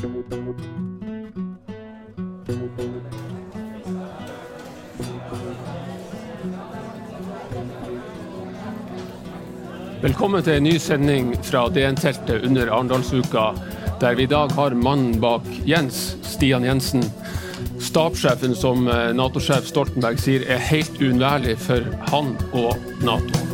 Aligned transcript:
Velkommen 0.00 0.24
til 10.40 10.54
en 10.54 10.64
ny 10.64 10.78
sending 10.80 11.36
fra 11.44 11.68
DN-teltet 11.68 12.46
under 12.48 12.72
Arendalsuka, 12.72 13.52
der 14.00 14.16
vi 14.16 14.24
i 14.24 14.30
dag 14.30 14.48
har 14.56 14.72
mannen 14.72 15.20
bak 15.20 15.44
Jens, 15.68 16.16
Stian 16.24 16.64
Jensen. 16.64 17.04
Stabssjefen 17.84 18.56
som 18.56 18.88
eh, 18.88 19.12
Nato-sjef 19.12 19.68
Stoltenberg 19.68 20.16
sier 20.22 20.48
er 20.48 20.64
helt 20.70 20.96
uunnværlig 20.96 21.58
for 21.60 21.84
han 22.08 22.32
og 22.56 22.72
Nato. 23.04 23.49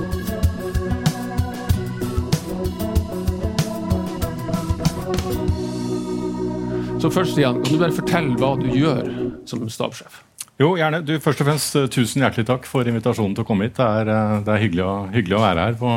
Så 7.07 7.11
først, 7.15 7.37
Stian, 7.37 7.61
kan 7.63 7.71
du 7.71 7.79
bare 7.79 7.95
fortelle 7.95 8.33
hva 8.35 8.49
du 8.59 8.65
gjør 8.75 9.07
som 9.47 9.61
stabssjef? 9.71 10.17
Jo, 10.59 10.73
gjerne. 10.75 11.05
Du, 11.07 11.13
først 11.23 11.39
og 11.39 11.47
fremst 11.47 11.77
eh, 11.79 11.85
tusen 11.95 12.25
hjertelig 12.25 12.49
takk 12.49 12.65
for 12.67 12.89
invitasjonen 12.91 13.37
til 13.37 13.45
å 13.45 13.47
komme 13.47 13.69
hit. 13.69 13.77
Det 13.77 13.87
er, 13.87 14.09
eh, 14.11 14.33
det 14.43 14.51
er 14.51 14.63
hyggelig, 14.65 14.83
å, 14.83 14.95
hyggelig, 15.15 15.37
å, 15.37 15.43
være 15.45 15.67
her 15.69 15.77
på, 15.79 15.93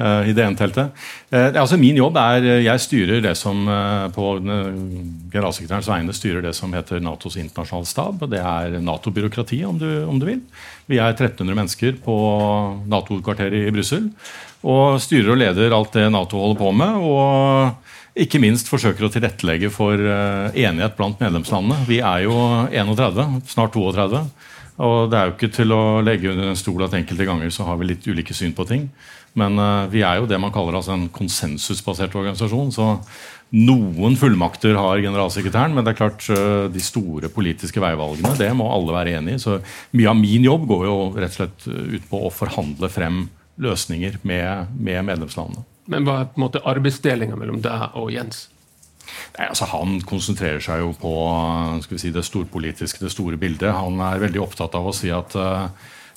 uh, 0.00 0.26
i 0.26 0.34
DN-teltet. 0.34 0.98
Uh, 1.30 1.46
altså 1.62 1.78
Min 1.78 2.00
jobb 2.00 2.18
er 2.18 2.48
Jeg 2.64 2.82
styrer 2.82 3.22
det 3.22 3.36
som 3.38 3.62
uh, 3.70 4.08
på 4.10 4.32
generalsekretærens 4.40 5.92
vegne 5.92 6.16
styrer 6.18 6.42
det 6.48 6.56
som 6.58 6.74
heter 6.74 6.98
Natos 7.06 7.38
internasjonale 7.38 7.92
stab. 7.92 8.18
og 8.18 8.34
Det 8.34 8.42
er 8.42 8.80
Nato-byråkrati, 8.82 9.60
om, 9.70 9.78
om, 10.10 10.18
du 10.18 10.26
vil. 10.26 10.42
Vi 10.90 10.98
er 10.98 11.14
1300 11.14 11.54
mennesker 11.54 12.02
på 12.02 12.18
Nato-kvarteret 12.90 13.70
i 13.70 13.70
Brussel. 13.78 14.10
Og 14.66 14.98
styrer 15.06 15.36
og 15.36 15.40
leder 15.44 15.78
alt 15.78 15.94
det 15.94 16.10
Nato 16.10 16.42
holder 16.42 16.62
på 16.64 16.74
med. 16.82 16.98
og 16.98 17.89
ikke 18.20 18.40
minst 18.42 18.68
forsøker 18.70 19.06
å 19.06 19.10
tilrettelegge 19.12 19.70
for 19.72 19.96
uh, 19.96 20.50
enighet 20.52 20.96
blant 20.98 21.20
medlemslandene. 21.22 21.86
Vi 21.88 22.00
er 22.04 22.26
jo 22.26 22.36
31, 22.68 23.40
snart 23.50 23.76
32. 23.76 24.24
Og 24.80 25.10
det 25.12 25.18
er 25.18 25.28
jo 25.28 25.34
ikke 25.34 25.52
til 25.52 25.74
å 25.76 25.82
legge 26.04 26.30
under 26.32 26.50
en 26.50 26.58
stol 26.58 26.86
at 26.86 26.94
enkelte 26.96 27.26
ganger 27.28 27.52
så 27.52 27.66
har 27.68 27.80
vi 27.80 27.90
litt 27.90 28.06
ulike 28.08 28.36
syn 28.36 28.54
på 28.56 28.66
ting. 28.68 28.86
Men 29.38 29.60
uh, 29.60 29.88
vi 29.92 30.04
er 30.06 30.20
jo 30.20 30.28
det 30.30 30.40
man 30.42 30.52
kaller 30.54 30.78
altså 30.78 30.94
en 30.96 31.08
konsensusbasert 31.12 32.16
organisasjon. 32.18 32.72
Så 32.74 32.88
noen 33.56 34.16
fullmakter 34.18 34.78
har 34.78 35.02
generalsekretæren, 35.02 35.74
men 35.74 35.86
det 35.86 35.94
er 35.94 36.00
klart 36.00 36.28
uh, 36.32 36.68
de 36.72 36.84
store 36.84 37.32
politiske 37.32 37.82
veivalgene 37.82 38.36
det 38.38 38.52
må 38.56 38.70
alle 38.72 38.96
være 38.96 39.18
enig 39.20 39.36
i. 39.38 39.42
Så 39.42 39.58
mye 39.96 40.12
av 40.12 40.18
min 40.18 40.48
jobb 40.48 40.68
går 40.70 40.88
jo 40.88 40.96
rett 41.16 41.36
og 41.36 41.42
slett 41.42 41.68
ut 41.98 42.08
på 42.10 42.24
å 42.26 42.32
forhandle 42.34 42.92
frem 42.92 43.24
løsninger 43.60 44.20
med, 44.24 44.72
med 44.80 45.04
medlemslandene. 45.08 45.66
Men 45.90 46.06
hva 46.06 46.20
er 46.20 46.30
på 46.30 46.38
en 46.38 46.46
måte 46.46 46.62
arbeidsdelinga 46.70 47.36
mellom 47.38 47.60
deg 47.64 47.98
og 47.98 48.12
Jens? 48.14 48.46
Nei, 49.36 49.48
altså 49.48 49.66
Han 49.72 49.98
konsentrerer 50.06 50.62
seg 50.62 50.82
jo 50.84 50.92
på 50.98 51.14
si, 51.98 52.12
det 52.14 52.26
storpolitiske, 52.26 53.02
det 53.02 53.12
store 53.14 53.38
bildet. 53.40 53.72
Han 53.74 53.98
er 54.04 54.22
veldig 54.22 54.42
opptatt 54.44 54.76
av 54.78 54.90
å 54.90 54.94
si 54.94 55.10
at 55.14 55.34
uh, 55.38 55.66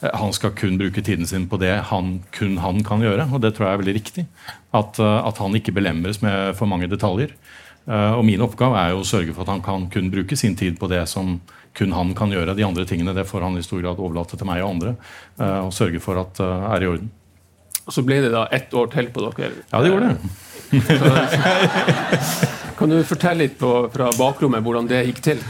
han 0.04 0.36
skal 0.36 0.54
kun 0.58 0.78
bruke 0.82 1.04
tiden 1.06 1.30
sin 1.30 1.48
på 1.50 1.58
det 1.62 1.74
han, 1.90 2.18
kun 2.36 2.60
han 2.62 2.84
kan 2.86 3.04
gjøre. 3.06 3.30
Og 3.32 3.42
det 3.44 3.56
tror 3.56 3.70
jeg 3.70 3.78
er 3.78 3.84
veldig 3.84 3.98
riktig. 3.98 4.28
At, 4.76 5.02
uh, 5.02 5.24
at 5.26 5.42
han 5.42 5.58
ikke 5.58 5.76
belemres 5.76 6.22
med 6.26 6.54
for 6.60 6.70
mange 6.70 6.90
detaljer. 6.92 7.34
Uh, 7.88 8.14
og 8.20 8.24
min 8.28 8.44
oppgave 8.46 8.80
er 8.80 8.94
jo 8.94 9.02
å 9.02 9.08
sørge 9.08 9.34
for 9.34 9.46
at 9.46 9.56
han 9.56 9.66
kan 9.66 9.90
kun 9.94 10.14
bruke 10.14 10.38
sin 10.40 10.58
tid 10.60 10.78
på 10.80 10.92
det 10.92 11.04
som 11.12 11.40
kun 11.74 11.96
han 11.98 12.14
kan 12.18 12.32
gjøre. 12.32 12.54
De 12.54 12.66
andre 12.68 12.86
tingene 12.90 13.16
det 13.18 13.26
får 13.26 13.48
han 13.48 13.58
i 13.58 13.66
stor 13.66 13.82
grad 13.82 14.02
overlate 14.02 14.38
til 14.38 14.48
meg 14.48 14.62
og 14.62 14.76
andre. 14.76 14.96
og 15.42 15.72
sørge 15.74 15.98
for 16.04 16.22
at 16.22 16.38
er 16.44 16.86
i 16.86 16.90
orden. 16.92 17.10
Og 17.84 17.96
så 17.96 18.04
ble 18.06 18.22
det 18.24 18.32
da 18.34 18.46
ett 18.56 18.74
år 18.74 18.90
til 18.94 19.10
på 19.14 19.24
dere. 19.26 19.52
Ja, 19.72 19.82
det 19.84 19.92
gjorde 19.92 20.14
det. 20.14 20.18
kan 22.80 22.94
du 22.94 23.04
fortelle 23.06 23.44
litt 23.46 23.60
på, 23.60 23.72
fra 23.94 24.10
bakrommet 24.18 24.64
hvordan 24.66 24.90
det 24.90 25.06
gikk 25.10 25.24
til? 25.32 25.44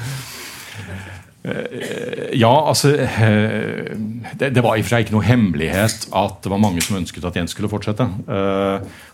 Ja, 1.43 2.51
altså 2.69 2.93
det, 2.95 4.47
det, 4.55 4.61
var 4.63 4.77
i 4.77 4.81
og 4.81 4.85
for 4.85 4.93
seg 4.93 5.03
ikke 5.03 5.15
noe 5.17 5.27
hemmelighet 5.27 6.05
at 6.15 6.37
det 6.45 6.51
var 6.53 6.61
mange 6.63 6.83
som 6.83 6.95
ønsket 7.01 7.25
at 7.27 7.35
Jens 7.35 7.51
skulle 7.55 7.71
fortsette. 7.71 8.07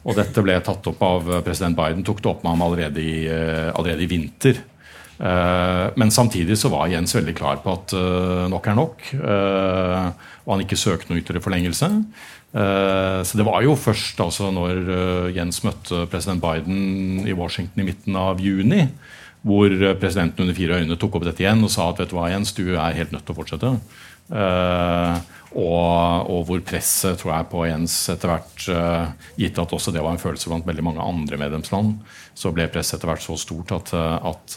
Og 0.05 0.17
dette 0.17 0.43
ble 0.45 0.59
tatt 0.65 0.89
opp 0.91 1.01
av 1.05 1.31
president 1.45 1.77
Biden, 1.77 2.05
tok 2.05 2.21
det 2.21 2.29
opp 2.29 2.43
med 2.45 2.53
ham 2.53 2.67
allerede 2.67 3.01
i, 3.01 3.15
allerede 3.73 4.05
i 4.05 4.11
vinter. 4.11 4.61
Men 5.19 6.13
samtidig 6.13 6.55
så 6.61 6.69
var 6.71 6.91
Jens 6.93 7.17
veldig 7.17 7.33
klar 7.35 7.63
på 7.63 7.73
at 7.73 7.97
nok 8.53 8.69
er 8.69 8.77
nok. 8.77 9.09
Og 10.45 10.53
han 10.53 10.63
ikke 10.63 10.79
søkte 10.79 11.09
noe 11.09 11.23
ytterligere 11.23 11.47
forlengelse. 11.49 11.89
Eh, 12.49 13.21
så 13.23 13.37
Det 13.37 13.45
var 13.45 13.61
jo 13.61 13.75
først 13.77 14.19
altså 14.19 14.49
når 14.53 14.77
eh, 14.89 15.37
Jens 15.37 15.61
møtte 15.63 16.05
president 16.09 16.41
Biden 16.41 17.27
i 17.27 17.35
Washington 17.37 17.83
i 17.83 17.89
midten 17.91 18.15
av 18.17 18.41
juni, 18.41 18.87
hvor 19.45 19.71
presidenten 20.01 20.43
under 20.43 20.57
fire 20.57 20.81
øyne 20.81 20.97
tok 20.99 21.15
opp 21.15 21.27
dette 21.27 21.45
igjen 21.45 21.63
og 21.63 21.71
sa 21.71 21.91
at 21.91 22.01
vet 22.01 22.11
du 22.11 22.17
hva 22.17 22.31
Jens, 22.33 22.51
du 22.57 22.73
er 22.73 22.97
helt 22.97 23.13
nødt 23.13 23.23
til 23.27 23.35
å 23.35 23.39
fortsette. 23.39 23.75
Og, 25.57 26.29
og, 26.29 26.43
hvor 26.45 26.59
presset 26.61 27.17
tror 27.17 27.31
jeg 27.33 27.47
på 27.49 27.63
Jens 27.65 27.93
etter 28.13 28.29
hvert, 28.29 28.65
uh, 28.69 29.31
gitt 29.39 29.57
at 29.57 29.71
også 29.73 29.93
det 29.95 30.03
var 30.05 30.13
en 30.13 30.21
følelse 30.21 30.51
blant 30.51 30.67
veldig 30.67 30.85
mange 30.85 31.01
andre 31.01 31.39
medlemsland, 31.41 31.95
så 32.37 32.51
ble 32.53 32.67
presset 32.69 32.99
etter 32.99 33.09
hvert 33.09 33.23
så 33.25 33.35
stort 33.39 33.73
at, 33.75 33.89
at, 33.91 34.53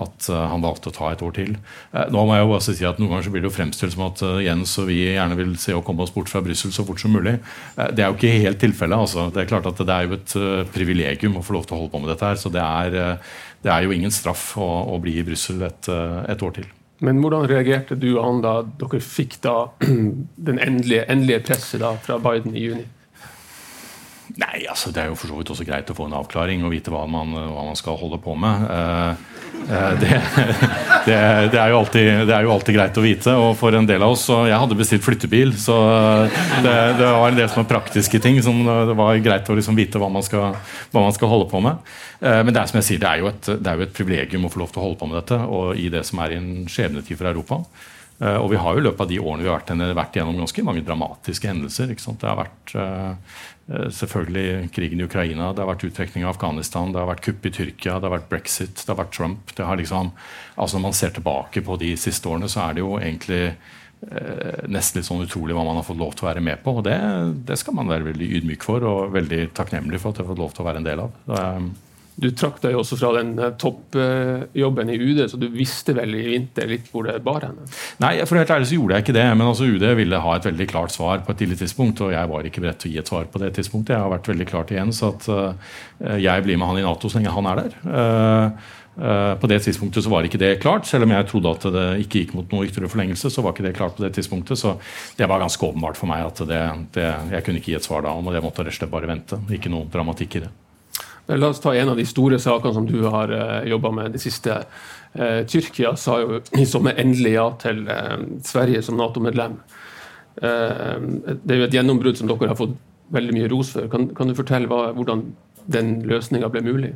at 0.00 0.28
han 0.32 0.62
valgte 0.64 0.88
å 0.88 0.94
ta 0.96 1.10
et 1.12 1.24
år 1.26 1.34
til. 1.36 1.50
Nå 1.92 2.22
må 2.24 2.38
jeg 2.38 2.46
jo 2.46 2.54
også 2.56 2.74
si 2.78 2.86
at 2.88 2.96
Noen 3.02 3.10
ganger 3.12 3.26
så 3.26 3.34
blir 3.34 3.44
det 3.44 3.50
jo 3.50 3.52
fremstilt 3.58 3.92
som 3.92 4.06
at 4.06 4.22
Jens 4.46 4.72
og 4.80 4.88
vi 4.88 5.02
gjerne 5.02 5.36
vil 5.36 5.52
se 5.60 5.76
å 5.76 5.84
komme 5.84 6.06
oss 6.06 6.14
bort 6.14 6.32
fra 6.32 6.40
Brussel 6.46 6.72
så 6.72 6.86
fort 6.88 7.02
som 7.02 7.12
mulig. 7.12 7.36
det 7.76 8.00
er 8.00 8.08
jo 8.08 8.16
ikke 8.16 8.32
helt 8.46 8.62
tilfellet. 8.64 8.96
Altså. 8.96 9.28
Det 9.28 9.44
er 9.44 9.52
klart 9.52 9.68
at 9.68 9.84
det 9.84 9.92
er 9.92 10.08
jo 10.08 10.16
et 10.16 10.36
privilegium 10.72 11.36
å 11.36 11.44
få 11.44 11.58
lov 11.58 11.68
til 11.68 11.76
å 11.76 11.82
holde 11.82 11.92
på 11.92 12.00
med 12.00 12.14
dette 12.14 12.32
her. 12.32 12.40
så 12.40 12.56
det 12.56 12.64
er, 12.64 13.00
det 13.60 13.76
er 13.76 13.84
jo 13.84 13.96
ingen 13.98 14.14
straff 14.14 14.54
å, 14.56 14.72
å 14.96 15.00
bli 15.04 15.18
i 15.20 15.26
Brussel 15.26 15.60
et, 15.68 15.92
et 16.32 16.48
år 16.48 16.62
til. 16.62 16.76
Men 17.00 17.20
hvordan 17.22 17.48
reagerte 17.48 17.96
du 17.96 18.10
og 18.12 18.24
han 18.26 18.40
da 18.44 18.54
dere 18.80 19.00
fikk 19.04 19.38
da 19.44 19.56
den 20.48 20.60
endelige, 20.60 21.06
endelige 21.08 21.44
presset 21.48 21.80
da 21.84 21.94
fra 22.04 22.18
Biden 22.22 22.56
i 22.56 22.66
juni? 22.68 22.86
Nei, 24.38 24.64
altså 24.68 24.92
Det 24.94 25.02
er 25.02 25.10
jo 25.10 25.18
for 25.18 25.30
så 25.30 25.38
vidt 25.38 25.50
også 25.54 25.66
greit 25.66 25.90
å 25.90 25.96
få 25.96 26.06
en 26.06 26.16
avklaring 26.20 26.62
og 26.66 26.74
vite 26.74 26.92
hva 26.92 27.06
man, 27.10 27.32
hva 27.34 27.66
man 27.70 27.78
skal 27.78 27.98
holde 27.98 28.20
på 28.22 28.36
med. 28.38 28.66
Eh, 28.70 29.38
eh 29.60 29.92
det, 30.00 30.10
det, 31.06 31.16
det, 31.54 31.58
er 31.58 31.74
alltid, 31.74 32.10
det, 32.28 32.34
er 32.36 32.46
jo 32.46 32.52
alltid, 32.54 32.76
greit 32.76 33.00
å 33.00 33.04
vite. 33.04 33.34
Og 33.40 33.54
for 33.58 33.74
en 33.76 33.88
del 33.88 34.02
av 34.04 34.14
oss 34.14 34.28
Jeg 34.28 34.60
hadde 34.62 34.78
bestilt 34.78 35.06
flyttebil, 35.06 35.54
så 35.58 35.76
det, 36.62 36.76
var 37.00 37.28
en 37.28 37.40
del 37.40 37.50
sånne 37.50 37.70
praktiske 37.70 38.22
ting 38.22 38.40
som 38.44 38.62
det 38.64 38.98
var 38.98 39.22
greit 39.24 39.50
å 39.50 39.58
liksom 39.58 39.78
vite 39.78 40.00
hva 40.00 40.10
man, 40.12 40.26
skal, 40.26 40.54
hva 40.92 41.04
man, 41.06 41.16
skal, 41.16 41.32
holde 41.32 41.50
på 41.50 41.62
med. 41.64 41.80
Eh, 42.20 42.42
men 42.44 42.54
det 42.54 42.62
er 42.62 42.72
som 42.72 42.80
jeg 42.82 42.90
sier, 42.90 43.02
det 43.02 43.12
er, 43.12 43.24
jo 43.24 43.32
et, 43.32 43.54
det 43.56 43.72
er 43.72 43.80
jo 43.80 43.88
et 43.88 43.96
privilegium 43.96 44.46
å 44.46 44.52
få 44.52 44.62
lov 44.62 44.74
til 44.74 44.82
å 44.82 44.88
holde 44.88 45.00
på 45.00 45.10
med 45.10 45.22
dette, 45.22 45.40
og 45.48 45.80
i 45.80 45.88
det 45.92 46.04
som 46.08 46.22
er 46.22 46.36
en 46.38 46.52
skjebnetid 46.70 47.18
for 47.18 47.32
Europa. 47.32 47.64
Eh, 48.20 48.36
og 48.36 48.50
vi 48.52 48.58
har 48.60 48.76
jo 48.76 48.82
i 48.82 48.84
løpet 48.84 49.06
av 49.06 49.08
de 49.08 49.18
årene 49.20 49.44
vi 49.46 49.48
har 49.48 49.62
vært, 49.62 49.72
vært 49.96 50.18
gjennom 50.18 50.42
ganske 50.42 50.64
mange 50.66 50.84
dramatiske 50.84 51.48
hendelser. 51.48 51.94
Det 51.94 52.28
har 52.28 52.38
vært 52.42 52.74
uh, 52.76 53.40
selvfølgelig 53.96 54.70
krigen 54.76 55.00
i 55.00 55.06
Ukraina, 55.08 55.50
det 55.54 55.64
har 55.64 55.70
vært 55.70 55.86
uttrekning 55.88 56.26
av 56.26 56.34
Afghanistan, 56.34 56.92
det 56.92 57.00
har 57.00 57.08
vært 57.08 57.24
kupp 57.24 57.48
i 57.48 57.54
Tyrkia, 57.56 57.98
det 57.98 58.10
har 58.10 58.16
vært 58.18 58.30
brexit, 58.32 58.76
det 58.76 58.92
har 58.92 59.00
vært 59.00 59.14
Trump. 59.16 59.54
Det 59.56 59.66
har 59.66 59.80
liksom, 59.80 60.12
altså 60.56 60.78
Når 60.78 60.88
man 60.88 60.98
ser 61.00 61.14
tilbake 61.16 61.64
på 61.64 61.80
de 61.80 61.94
siste 62.00 62.28
årene, 62.28 62.50
så 62.50 62.66
er 62.66 62.76
det 62.76 62.84
jo 62.84 62.96
egentlig 63.00 63.44
nesten 64.72 64.96
litt 64.96 65.04
sånn 65.10 65.20
utrolig 65.20 65.52
hva 65.52 65.60
man 65.60 65.76
har 65.76 65.84
fått 65.84 65.98
lov 66.00 66.14
til 66.16 66.24
å 66.24 66.30
være 66.30 66.40
med 66.40 66.62
på. 66.64 66.72
og 66.80 66.86
Det, 66.86 66.94
det 67.50 67.58
skal 67.60 67.74
man 67.76 67.90
være 67.90 68.06
veldig 68.06 68.28
ydmyk 68.38 68.64
for 68.64 68.86
og 68.88 69.12
veldig 69.12 69.50
takknemlig 69.52 70.00
for 70.00 70.14
at 70.14 70.22
jeg 70.22 70.24
har 70.24 70.30
fått 70.32 70.40
lov 70.40 70.54
til 70.56 70.64
å 70.64 70.68
være 70.70 70.80
en 70.80 70.86
del 70.86 71.02
av. 71.04 71.18
Det, 71.28 71.42
du 72.20 72.28
trakk 72.36 72.58
deg 72.62 72.76
også 72.76 72.98
fra 73.00 73.12
den 73.16 73.32
eh, 73.40 73.52
toppjobben 73.60 74.92
i 74.92 74.98
UD, 75.00 75.22
så 75.30 75.38
du 75.40 75.46
visste 75.52 75.94
vel 75.96 76.14
i 76.18 76.24
vinter 76.34 76.68
litt 76.70 76.90
hvor 76.92 77.08
det 77.08 77.16
bar 77.24 77.46
henne? 77.48 77.68
Nei, 78.02 78.12
for 78.28 78.40
helt 78.40 78.52
ærlig 78.52 78.70
så 78.70 78.76
gjorde 78.76 78.98
jeg 78.98 79.06
ikke 79.06 79.16
det. 79.16 79.28
Men 79.36 79.46
altså 79.48 79.68
UD 79.70 79.86
ville 79.98 80.24
ha 80.24 80.34
et 80.36 80.50
veldig 80.50 80.66
klart 80.70 80.94
svar 80.94 81.24
på 81.24 81.32
et 81.34 81.40
tidlig 81.42 81.60
tidspunkt, 81.62 82.02
og 82.04 82.12
jeg 82.14 82.32
var 82.32 82.50
ikke 82.50 82.64
beredt 82.64 82.82
til 82.84 82.92
å 82.92 82.94
gi 82.94 83.00
et 83.02 83.12
svar 83.12 83.30
på 83.30 83.42
det 83.42 83.54
tidspunktet. 83.56 83.96
Jeg 83.96 84.04
har 84.04 84.12
vært 84.12 84.28
veldig 84.32 84.50
klart 84.50 84.74
igjen, 84.74 84.92
så 84.96 85.14
at 85.14 85.30
uh, 85.32 85.72
jeg 86.20 86.44
blir 86.44 86.60
med 86.60 86.70
han 86.70 86.82
i 86.82 86.84
Nato 86.84 87.10
så 87.10 87.18
lenge 87.18 87.34
han 87.34 87.48
er 87.50 87.62
der. 87.62 87.80
Uh, 87.88 88.76
på 89.40 89.48
det 89.48 89.62
tidspunktet 89.64 90.04
så 90.04 90.12
var 90.12 90.26
ikke 90.26 90.40
det 90.42 90.58
klart, 90.60 90.84
selv 90.88 91.06
om 91.06 91.14
jeg 91.14 91.28
trodde 91.30 91.52
at 91.56 91.68
det 91.72 91.84
ikke 92.04 92.24
gikk 92.24 92.34
mot 92.36 92.50
noe 92.52 92.66
ytterligere 92.66 92.92
forlengelse. 92.92 93.30
så 93.32 93.44
var 93.44 93.54
ikke 93.54 93.64
det 93.68 93.76
klart 93.78 93.96
på 93.96 94.04
det 94.04 94.12
tidspunktet, 94.18 94.60
så 94.60 94.76
Det 95.16 95.28
var 95.28 95.40
ganske 95.40 95.66
åpenbart 95.66 95.96
for 95.96 96.10
meg 96.10 96.26
at 96.26 96.42
det, 96.44 96.62
det, 96.92 97.06
jeg 97.32 97.44
kunne 97.46 97.62
ikke 97.62 97.72
gi 97.72 97.78
et 97.78 97.86
svar 97.86 98.04
da, 98.04 98.12
og 98.12 98.34
det 98.34 98.42
måtte 98.44 98.66
rett 98.66 98.74
og 98.74 98.80
slett 98.82 98.92
bare 98.92 99.08
vente. 99.08 99.40
Ikke 99.56 99.72
noe 99.72 99.88
dramatikk 99.88 100.36
i 100.36 100.44
det. 100.44 100.50
La 101.38 101.50
oss 101.50 101.60
ta 101.62 101.74
en 101.76 101.92
av 101.92 101.98
de 101.98 102.06
store 102.08 102.40
sakene 102.42 102.74
som 102.74 102.86
du 102.88 102.98
har 103.04 103.30
uh, 103.30 103.42
eh, 103.60 103.68
jobba 103.70 103.92
med 103.94 104.16
det 104.16 104.22
siste. 104.22 104.56
Uh, 105.14 105.42
Tyrkia 105.46 105.92
sa 105.98 106.18
jo 106.22 106.40
i 106.58 106.66
sommer 106.66 106.98
endelig 106.98 107.34
ja 107.36 107.46
til 107.60 107.84
uh, 107.86 108.16
Sverige 108.46 108.82
som 108.86 108.98
Nato-medlem. 108.98 109.58
Uh, 110.40 110.96
det 111.30 111.54
er 111.54 111.60
jo 111.60 111.68
et 111.68 111.76
gjennombrudd 111.76 112.18
som 112.18 112.30
dere 112.30 112.50
har 112.50 112.58
fått 112.58 112.74
veldig 113.14 113.36
mye 113.36 113.50
ros 113.52 113.74
for. 113.76 113.86
Kan, 113.92 114.08
kan 114.16 114.30
du 114.30 114.38
fortelle 114.38 114.70
hva, 114.70 114.90
hvordan 114.96 115.28
den 115.70 116.00
løsninga 116.08 116.50
ble 116.50 116.64
mulig? 116.66 116.94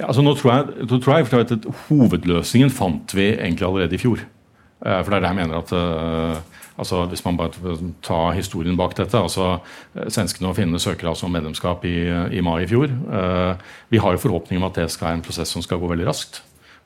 Ja, 0.00 0.08
altså 0.08 0.24
nå 0.24 0.34
tror 0.38 0.52
jeg, 0.54 0.86
nå 0.90 0.98
tror 0.98 1.20
jeg 1.20 1.46
at 1.46 1.68
Hovedløsningen 1.86 2.72
fant 2.74 3.14
vi 3.14 3.30
egentlig 3.34 3.66
allerede 3.68 3.94
i 3.94 4.02
fjor. 4.02 4.22
For 4.84 5.08
det 5.08 5.16
er 5.16 5.22
det 5.24 5.30
jeg 5.30 5.38
mener 5.38 5.60
at 5.62 5.70
altså 6.78 7.04
Hvis 7.10 7.24
man 7.24 7.36
bare 7.38 7.76
tar 8.02 8.32
historien 8.36 8.76
bak 8.78 8.96
dette 8.98 9.18
altså 9.18 9.58
eh, 9.94 10.08
Svenskene 10.08 10.50
og 10.50 10.58
finnene 10.58 10.82
søker 10.82 11.10
altså 11.10 11.28
om 11.28 11.36
medlemskap 11.36 11.84
i, 11.88 11.98
i, 12.34 12.42
mai 12.44 12.64
i 12.64 12.70
fjor. 12.70 12.90
Eh, 12.90 13.54
vi 13.90 14.02
har 14.02 14.14
jo 14.14 14.24
forhåpning 14.26 14.60
om 14.60 14.68
at 14.70 14.82
det 14.82 14.90
skal 14.90 15.10
være 15.10 15.20
en 15.20 15.28
prosess 15.28 15.54
som 15.54 15.62
skal 15.62 15.80
gå 15.82 15.90
veldig 15.90 16.08
raskt. 16.08 16.42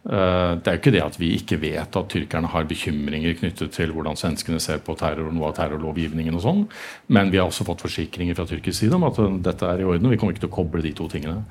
Eh, 0.09 0.53
det 0.61 0.69
er 0.69 0.77
jo 0.77 0.83
ikke 0.83 0.95
det 0.95 1.03
at 1.05 1.19
vi 1.21 1.33
ikke 1.39 1.61
vet 1.63 1.97
at 2.01 2.13
tyrkerne 2.13 2.53
har 2.53 2.69
bekymringer 2.69 3.35
knyttet 3.41 3.73
til 3.75 3.93
hvordan 3.97 4.17
svenskene 4.17 4.61
ser 4.63 4.85
på 4.85 4.97
terror 4.99 5.33
og 5.33 5.57
terrorlovgivningen 5.57 6.37
og 6.37 6.45
sånn, 6.45 6.63
men 7.09 7.33
vi 7.33 7.41
har 7.41 7.49
også 7.49 7.67
fått 7.69 7.83
forsikringer 7.89 8.39
fra 8.39 8.47
tyrkisk 8.49 8.85
side 8.85 8.97
om 8.97 9.09
at 9.09 9.19
dette 9.45 9.67
er 9.67 9.83
i 9.83 9.89
orden. 9.89 10.07
og 10.07 10.15
Vi 10.15 10.21
kommer 10.21 10.37
ikke 10.37 10.47
til 10.47 10.53
å 10.53 10.59
koble 10.61 10.85
de 10.85 10.95
to 10.97 11.09
tingene. 11.11 11.43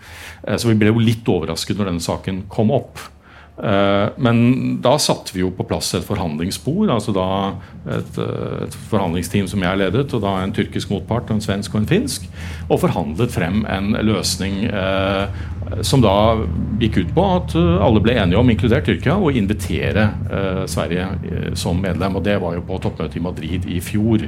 Så 0.45 0.69
vi 0.69 0.77
ble 0.79 0.93
jo 0.93 1.03
litt 1.03 1.27
overrasket 1.27 1.77
når 1.77 1.91
denne 1.91 2.05
saken 2.05 2.45
kom 2.53 2.73
opp. 2.75 3.01
Eh, 3.57 4.09
men 4.21 4.39
da 4.81 4.93
satte 5.01 5.33
vi 5.33 5.41
jo 5.41 5.49
på 5.55 5.65
plass 5.65 5.89
et 5.97 6.05
forhandlingsspor. 6.05 6.91
altså 6.93 7.13
da 7.15 7.27
et, 7.89 8.17
eh, 8.21 8.63
et, 8.67 8.77
forhandlingsteam 8.91 9.47
som 9.47 9.63
jeg 9.63 9.77
ledet, 9.77 10.13
og 10.13 10.21
da 10.21 10.43
en 10.43 10.53
tyrkisk 10.53 10.91
motpart, 10.93 11.31
en 11.31 11.41
svensk 11.41 11.73
og 11.73 11.81
en 11.81 11.89
finsk. 11.89 12.27
Og 12.69 12.81
forhandlet 12.85 13.33
frem 13.33 13.65
en 13.65 13.97
løsning 14.05 14.65
eh, 14.69 15.27
som 15.81 16.01
da 16.03 16.13
gikk 16.81 17.01
ut 17.01 17.13
på 17.15 17.25
at 17.37 17.55
eh, 17.57 17.83
alle 17.83 18.01
ble 18.03 18.15
enige 18.17 18.39
om, 18.39 18.49
inkludert 18.51 18.87
Tyrkia, 18.87 19.17
å 19.17 19.33
invitere 19.33 20.07
eh, 20.29 20.63
Sverige 20.69 21.53
som 21.59 21.79
medlem. 21.81 22.17
og 22.17 22.25
Det 22.25 22.37
var 22.41 22.57
jo 22.57 22.65
på 22.67 22.79
toppmøtet 22.83 23.19
i 23.19 23.23
Madrid 23.23 23.67
i 23.71 23.81
fjor. 23.83 24.27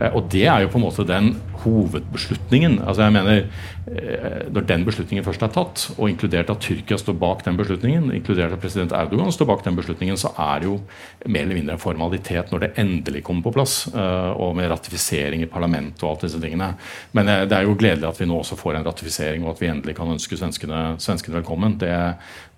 Eh, 0.00 0.10
og 0.14 0.28
det 0.32 0.46
er 0.48 0.64
jo 0.64 0.72
på 0.72 0.80
en 0.80 0.86
måte 0.86 1.06
den 1.08 1.34
hovedbeslutningen. 1.60 2.78
altså 2.86 3.02
jeg 3.02 3.12
mener 3.12 3.42
eh, 3.90 4.46
Når 4.48 4.66
den 4.68 4.84
beslutningen 4.86 5.24
først 5.24 5.42
er 5.42 5.52
tatt, 5.52 5.84
og 5.98 6.08
inkludert 6.08 6.50
at 6.50 6.62
Tyrkia 6.64 6.98
står 6.98 7.18
bak 7.20 7.44
den 7.44 7.58
beslutningen, 7.58 8.10
inkludert 8.16 8.54
at 8.54 8.62
president 8.62 8.94
Erdogan 8.96 9.32
står 9.32 9.50
bak 9.50 9.64
den 9.64 9.76
beslutningen, 9.76 10.16
så 10.16 10.32
er 10.38 10.60
det 10.60 10.70
jo 10.70 10.78
mer 11.26 11.44
eller 11.44 11.58
mindre 11.58 11.76
en 11.76 11.82
formalitet 11.82 12.52
når 12.52 12.64
det 12.64 12.72
endelig 12.80 13.24
kommer 13.26 13.44
på 13.44 13.54
plass, 13.58 13.88
eh, 13.92 14.30
og 14.32 14.56
med 14.56 14.70
ratifisering 14.72 15.44
i 15.44 15.50
parlamentet 15.50 16.02
og 16.04 16.14
alt 16.14 16.26
disse 16.28 16.40
tingene. 16.40 16.72
Men 17.12 17.28
det 17.48 17.56
er 17.56 17.66
jo 17.66 17.76
gledelig 17.76 18.08
at 18.08 18.20
vi 18.20 18.28
nå 18.28 18.40
også 18.40 18.58
får 18.58 18.78
en 18.78 18.86
ratifisering, 18.86 19.44
og 19.44 19.54
at 19.54 19.62
vi 19.62 19.70
endelig 19.70 19.96
kan 19.98 20.10
ønske 20.10 20.38
svenskene, 20.38 20.69
svenskene 21.02 21.40
velkommen. 21.40 21.76
Det, 21.80 21.92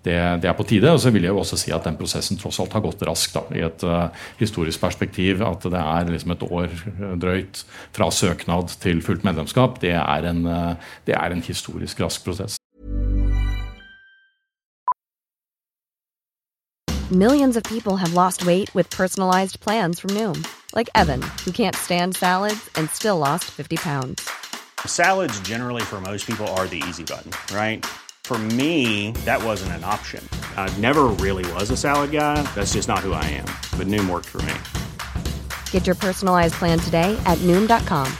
det, 0.04 0.14
det, 0.42 0.48
er 0.50 0.56
på 0.58 0.66
tide. 0.66 0.90
Og 0.90 1.00
så 1.00 1.10
vil 1.14 1.26
jeg 1.26 1.34
jo 1.34 1.42
også 1.42 1.58
si 1.60 1.72
at 1.74 1.84
den 1.86 1.98
prosessen 1.98 2.40
tross 2.40 2.60
alt 2.62 2.74
har 2.74 2.82
gått 2.84 3.04
raskt 3.06 3.36
da, 3.36 3.44
i 3.54 3.62
et 3.66 3.84
uh, 3.86 4.08
historisk 4.40 4.82
perspektiv. 4.82 5.42
At 5.46 5.62
det 5.62 5.78
er 5.82 6.10
liksom 6.10 6.34
et 6.34 6.46
år 6.48 6.74
drøyt 7.22 7.62
fra 7.94 8.10
søknad 8.10 8.74
til 8.82 9.02
fullt 9.02 9.24
medlemskap. 9.24 9.80
Det 9.82 9.94
er 9.94 10.28
en, 10.30 10.44
uh, 10.46 10.74
det 11.06 11.16
er 11.18 11.36
en 11.36 11.42
historisk 11.42 12.02
rask 12.02 12.24
prosess. 12.24 12.58
Millions 17.12 17.56
of 17.56 17.62
people 17.64 17.98
have 17.98 18.14
lost 18.14 18.46
weight 18.46 18.74
with 18.74 18.88
personalized 18.88 19.60
plans 19.60 20.00
from 20.00 20.10
Noom. 20.14 20.46
Like 20.74 20.88
Evan, 20.94 21.20
who 21.44 21.52
can't 21.52 21.76
stand 21.76 22.16
salads 22.16 22.70
and 22.76 22.88
still 22.88 23.18
lost 23.18 23.44
50 23.50 23.76
pounds. 23.76 24.26
Salads 24.86 25.38
generally 25.40 25.82
for 25.82 26.00
most 26.00 26.26
people 26.26 26.48
are 26.56 26.66
the 26.66 26.82
easy 26.88 27.04
button, 27.04 27.30
right? 27.54 27.84
For 28.24 28.38
me, 28.38 29.12
that 29.26 29.42
wasn't 29.44 29.72
an 29.72 29.84
option. 29.84 30.26
I 30.56 30.74
never 30.78 31.04
really 31.20 31.44
was 31.52 31.70
a 31.70 31.76
salad 31.76 32.12
guy. 32.12 32.42
That's 32.54 32.72
just 32.72 32.88
not 32.88 33.00
who 33.00 33.12
I 33.12 33.24
am. 33.24 33.44
But 33.76 33.88
Noom 33.88 34.08
worked 34.08 34.26
for 34.26 34.40
me. 34.42 34.54
Get 35.70 35.86
your 35.86 35.96
personalized 35.96 36.54
plan 36.54 36.78
today 36.78 37.14
at 37.26 37.36
Noom.com. 37.38 38.10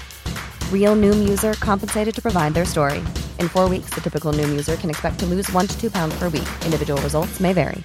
Real 0.71 0.97
Noom 0.97 1.27
user 1.27 1.55
compensated 1.55 2.15
to 2.15 2.21
provide 2.21 2.53
their 2.53 2.67
story. 2.67 2.99
In 3.39 3.49
four 3.49 3.71
weeks, 3.71 3.95
the 3.95 4.03
typical 4.03 4.35
Noom 4.35 4.51
user 4.51 4.77
can 4.77 4.91
expect 4.91 5.19
to 5.21 5.27
lose 5.27 5.51
one 5.53 5.67
to 5.67 5.81
two 5.81 5.91
pounds 5.91 6.15
per 6.19 6.29
week. 6.29 6.49
Individual 6.67 7.01
results 7.01 7.41
may 7.41 7.55
vary. 7.55 7.83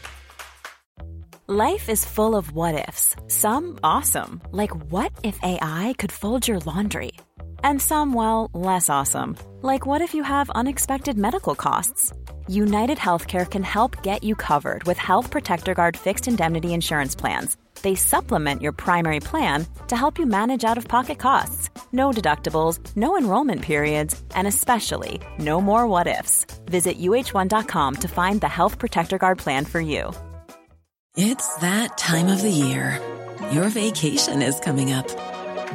Life 1.50 1.88
is 1.88 2.04
full 2.04 2.36
of 2.36 2.52
what 2.52 2.90
ifs. 2.90 3.16
Some 3.30 3.80
awesome, 3.82 4.42
like 4.52 4.76
what 4.92 5.14
if 5.24 5.40
AI 5.42 5.96
could 5.98 6.12
fold 6.12 6.46
your 6.46 6.60
laundry? 6.60 7.12
And 7.64 7.82
some, 7.82 8.14
well, 8.14 8.50
less 8.54 8.90
awesome. 8.90 9.38
Like 9.62 9.86
what 9.86 10.02
if 10.02 10.14
you 10.14 10.24
have 10.24 10.50
unexpected 10.52 11.18
medical 11.18 11.56
costs? 11.56 12.14
United 12.48 12.98
Healthcare 12.98 13.50
can 13.50 13.64
help 13.64 14.04
get 14.04 14.24
you 14.24 14.36
covered 14.36 14.84
with 14.84 14.98
Health 14.98 15.32
Protector 15.32 15.74
Guard 15.74 15.96
fixed 15.98 16.28
indemnity 16.28 16.74
insurance 16.74 17.16
plans. 17.16 17.58
They 17.82 17.96
supplement 17.96 18.62
your 18.62 18.72
primary 18.72 19.20
plan 19.20 19.66
to 19.88 19.96
help 19.96 20.20
you 20.20 20.26
manage 20.26 20.64
out 20.64 20.78
of 20.78 20.88
pocket 20.88 21.20
costs. 21.20 21.70
No 21.92 22.12
deductibles, 22.12 22.80
no 22.96 23.18
enrollment 23.18 23.62
periods, 23.62 24.22
and 24.36 24.48
especially 24.48 25.22
no 25.40 25.62
more 25.62 25.88
what 25.88 26.08
ifs. 26.08 26.46
Visit 26.66 27.00
uh1.com 27.00 27.96
to 27.96 28.08
find 28.08 28.42
the 28.42 28.50
Health 28.50 28.80
Protector 28.80 29.18
Guard 29.18 29.38
plan 29.38 29.66
for 29.66 29.80
you. 29.80 30.12
It's 31.16 31.56
that 31.58 31.98
time 31.98 32.28
of 32.28 32.42
the 32.42 32.52
year. 32.52 33.02
Your 33.52 33.70
vacation 33.70 34.42
is 34.42 34.60
coming 34.60 34.92
up. 34.92 35.08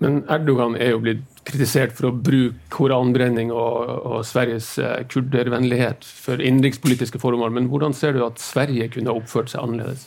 Men 0.00 0.22
Erdogan 0.32 0.78
er 0.80 0.94
jo 0.94 1.02
blitt 1.02 1.42
kritisert 1.44 1.92
for 1.96 2.08
å 2.08 2.14
bruke 2.16 2.56
koranbrenning 2.72 3.50
og, 3.52 3.90
og 4.08 4.22
Sveriges 4.28 4.72
eh, 4.80 5.02
kurdervennlighet 5.10 6.06
for 6.06 6.40
innenrikspolitiske 6.40 7.20
formål. 7.20 7.52
Men 7.58 7.68
hvordan 7.72 7.96
ser 7.96 8.16
du 8.16 8.24
at 8.24 8.40
Sverige 8.40 8.88
kunne 8.94 9.12
oppført 9.12 9.52
seg 9.52 9.60
annerledes? 9.64 10.06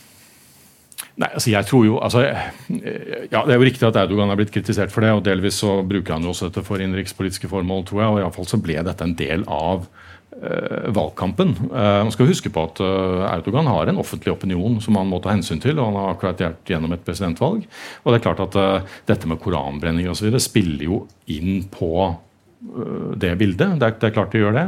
Nei, 1.21 1.29
altså 1.29 1.51
jeg 1.51 1.69
tror 1.69 1.83
jo, 1.85 1.97
altså, 2.01 2.23
ja, 2.25 3.41
Det 3.45 3.53
er 3.53 3.59
jo 3.59 3.67
riktig 3.67 3.85
at 3.85 3.97
Erdogan 4.01 4.31
er 4.33 4.39
blitt 4.39 4.53
kritisert 4.53 4.89
for 4.93 5.05
det, 5.05 5.11
og 5.13 5.21
delvis 5.25 5.59
så 5.61 5.75
bruker 5.85 6.15
han 6.15 6.25
jo 6.25 6.31
også 6.33 6.49
dette 6.49 6.63
for 6.65 6.81
innenrikspolitiske 6.81 7.49
formål, 7.51 7.85
tror 7.85 8.01
jeg. 8.01 8.09
og 8.09 8.17
i 8.17 8.23
alle 8.23 8.33
fall 8.33 8.49
så 8.49 8.61
ble 8.61 8.79
dette 8.87 9.05
en 9.05 9.13
del 9.19 9.45
av 9.45 9.85
valgkampen. 10.95 11.53
Uh, 11.69 12.03
man 12.03 12.11
skal 12.13 12.29
huske 12.29 12.51
på 12.53 12.65
at 12.67 12.81
uh, 12.83 13.23
Erdogan 13.29 13.69
har 13.69 13.89
en 13.89 14.01
offentlig 14.01 14.33
opinion 14.33 14.79
som 14.83 14.97
han 14.99 15.09
må 15.09 15.19
ta 15.23 15.33
hensyn 15.33 15.61
til, 15.63 15.77
og 15.77 15.91
han 15.91 15.99
har 15.99 16.13
akkurat 16.13 16.43
vært 16.43 16.73
gjennom 16.73 16.95
et 16.95 17.03
presidentvalg. 17.05 17.65
Og 18.03 18.11
det 18.11 18.19
er 18.19 18.25
klart 18.25 18.43
at 18.43 18.57
dette 19.09 19.29
med 19.29 19.41
koranbrenning 19.43 20.09
videre 20.09 20.41
spiller 20.41 20.85
jo 20.87 21.01
inn 21.31 21.65
på 21.71 21.91
det 23.19 23.33
bildet. 23.39 23.75
Det 23.79 23.87
er, 23.87 23.95
det 23.99 24.07
er, 24.07 24.15
klart 24.15 24.31
de 24.31 24.39
gjør 24.39 24.55
det. 24.55 24.65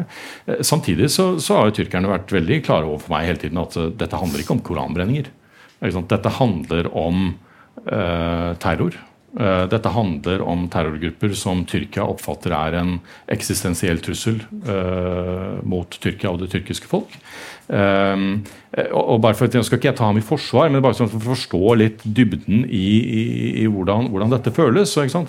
Samtidig 0.67 1.07
så, 1.13 1.29
så 1.39 1.59
har 1.59 1.69
jo 1.69 1.77
tyrkerne 1.77 2.11
vært 2.11 2.33
veldig 2.35 2.59
klare 2.65 2.89
over 2.89 3.03
for 3.05 3.15
meg 3.15 3.29
hele 3.29 3.39
tiden 3.39 3.61
at 3.61 3.77
dette 3.99 4.19
handler 4.19 4.43
ikke 4.43 4.55
om 4.57 4.63
koranbrenninger. 4.67 5.29
Dette 5.95 6.33
handler 6.39 6.89
om 6.91 7.27
uh, 7.87 8.51
terror. 8.61 8.97
Uh, 9.35 9.65
dette 9.67 9.91
handler 9.91 10.39
om 10.47 10.65
terrorgrupper 10.71 11.33
som 11.35 11.65
Tyrkia 11.67 12.05
oppfatter 12.07 12.53
er 12.55 12.77
en 12.79 12.93
eksistensiell 13.31 13.99
trussel 14.03 14.39
uh, 14.69 15.59
mot 15.67 15.91
Tyrkia 15.99 16.31
og 16.31 16.39
det 16.43 16.53
tyrkiske 16.53 16.87
folk. 16.87 17.17
og 17.67 19.21
bare 19.23 19.33
for 19.33 19.49
Jeg 19.49 19.65
skal 19.65 19.79
ikke 19.79 19.95
ta 19.97 20.05
ham 20.05 20.17
i 20.19 20.23
forsvar, 20.23 20.69
men 20.69 20.83
bare 20.85 20.93
sånn 20.93 21.09
for 21.09 21.19
å 21.19 21.33
forstå 21.33 21.75
litt 21.81 22.03
dybden 22.05 22.65
i, 22.69 22.85
i, 23.01 23.23
i 23.63 23.65
hvordan, 23.65 24.11
hvordan, 24.13 24.35
dette 24.35 24.53
føles. 24.53 24.93
Så, 24.93 25.25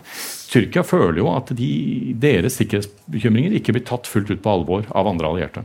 Tyrkia 0.53 0.85
føler 0.87 1.23
jo 1.23 1.31
at 1.33 1.51
de, 1.57 1.71
deres 2.15 2.59
sikkerhetsbekymringer 2.61 3.57
ikke 3.59 3.75
blir 3.75 3.87
tatt 3.89 4.07
fullt 4.07 4.31
ut 4.31 4.43
på 4.45 4.53
alvor 4.53 4.87
av 4.93 5.09
andre 5.11 5.33
allierte. 5.33 5.65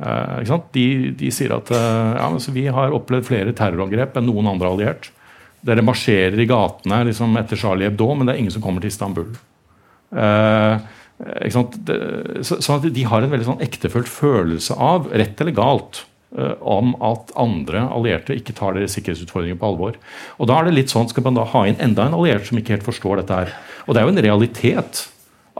Eh, 0.00 0.52
de, 0.72 0.84
de, 1.12 1.30
sier 1.34 1.52
at 1.52 1.70
eh, 1.76 2.12
ja, 2.16 2.28
vi 2.54 2.66
har 2.72 2.94
opplevd 2.96 3.26
flere 3.28 3.56
terrorangrep 3.56 4.16
enn 4.16 4.30
noen 4.30 4.48
andre 4.54 4.72
alliert. 4.72 5.10
Dere 5.66 5.84
marsjerer 5.84 6.40
i 6.40 6.48
gatene 6.48 7.02
liksom 7.10 7.36
etter 7.40 7.58
Charlie 7.60 7.88
Hebdo, 7.88 8.08
men 8.14 8.28
det 8.28 8.34
er 8.34 8.42
ingen 8.42 8.54
som 8.54 8.64
kommer 8.64 8.80
til 8.82 8.92
Istanbul. 8.92 9.34
Eh, 10.10 10.86
det, 11.20 11.98
så, 12.46 12.56
så 12.64 12.78
De 12.80 13.04
har 13.04 13.22
en 13.22 13.32
veldig 13.32 13.48
sånn 13.50 13.64
ektefølt 13.64 14.08
følelse 14.08 14.76
av, 14.80 15.10
rett 15.12 15.40
eller 15.42 15.56
galt, 15.56 16.04
eh, 16.32 16.56
om 16.64 16.94
at 17.04 17.34
andre 17.40 17.84
allierte 17.92 18.36
ikke 18.36 18.56
tar 18.56 18.78
deres 18.78 18.96
sikkerhetsutfordringer 18.96 19.60
på 19.60 19.68
alvor. 19.68 20.00
Og 20.40 20.48
Da 20.48 20.58
er 20.58 20.68
det 20.70 20.78
litt 20.78 20.94
sånn, 20.94 21.10
skal 21.12 21.28
man 21.28 21.36
da 21.36 21.44
ha 21.52 21.66
inn 21.68 21.80
enda 21.80 22.08
en 22.08 22.16
alliert 22.16 22.48
som 22.48 22.60
ikke 22.60 22.78
helt 22.78 22.88
forstår 22.88 23.20
dette 23.20 23.42
her. 23.42 23.54
Og 23.86 23.92
det 23.92 24.00
er 24.00 24.08
jo 24.08 24.14
en 24.16 24.26
realitet 24.30 25.04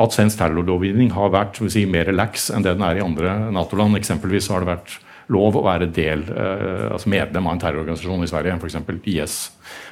at 0.00 0.16
svensk 0.16 0.40
terrorlovgivning 0.40 1.12
har 1.12 1.32
vært 1.34 1.60
si, 1.68 1.84
mer 1.84 2.08
relax 2.08 2.48
enn 2.54 2.64
det 2.64 2.72
den 2.78 2.86
er 2.86 2.96
i 2.96 3.04
andre 3.04 3.36
Nato-land. 3.52 3.98
Eksempelvis 3.98 4.48
har 4.48 4.64
det 4.64 4.72
vært 4.72 4.96
lov 5.30 5.58
å 5.58 5.64
være 5.64 5.88
del, 5.94 6.24
eh, 6.28 6.88
altså 6.90 7.10
medlem 7.12 7.46
av 7.46 7.54
en 7.54 7.62
terrororganisasjon 7.62 8.26
i 8.26 8.30
Sverige, 8.30 8.56
f.eks. 8.58 8.78
IS. 9.12 9.36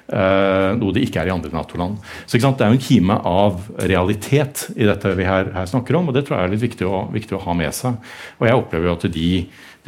Eh, 0.08 0.70
noe 0.78 0.94
det 0.96 1.04
ikke 1.06 1.22
er 1.22 1.30
i 1.30 1.34
andre 1.34 1.52
Nato-land. 1.54 1.98
Så 2.26 2.38
Det 2.38 2.64
er 2.64 2.72
jo 2.72 2.78
en 2.78 2.88
kime 2.88 3.18
av 3.24 3.60
realitet 3.78 4.68
i 4.76 4.84
dette 4.88 5.14
vi 5.14 5.24
her, 5.24 5.52
her, 5.54 5.66
snakker 5.66 5.96
om, 5.96 6.08
og 6.08 6.14
det 6.14 6.26
tror 6.26 6.38
jeg 6.38 6.48
er 6.48 6.54
litt 6.54 6.66
viktig 6.66 6.86
å, 6.88 7.06
viktig 7.12 7.36
å 7.36 7.44
ha 7.44 7.54
med 7.54 7.74
seg. 7.74 7.98
Og 8.40 8.48
jeg 8.48 8.58
opplever 8.58 8.88
jo 8.88 8.96
at 8.96 9.12
de 9.12 9.30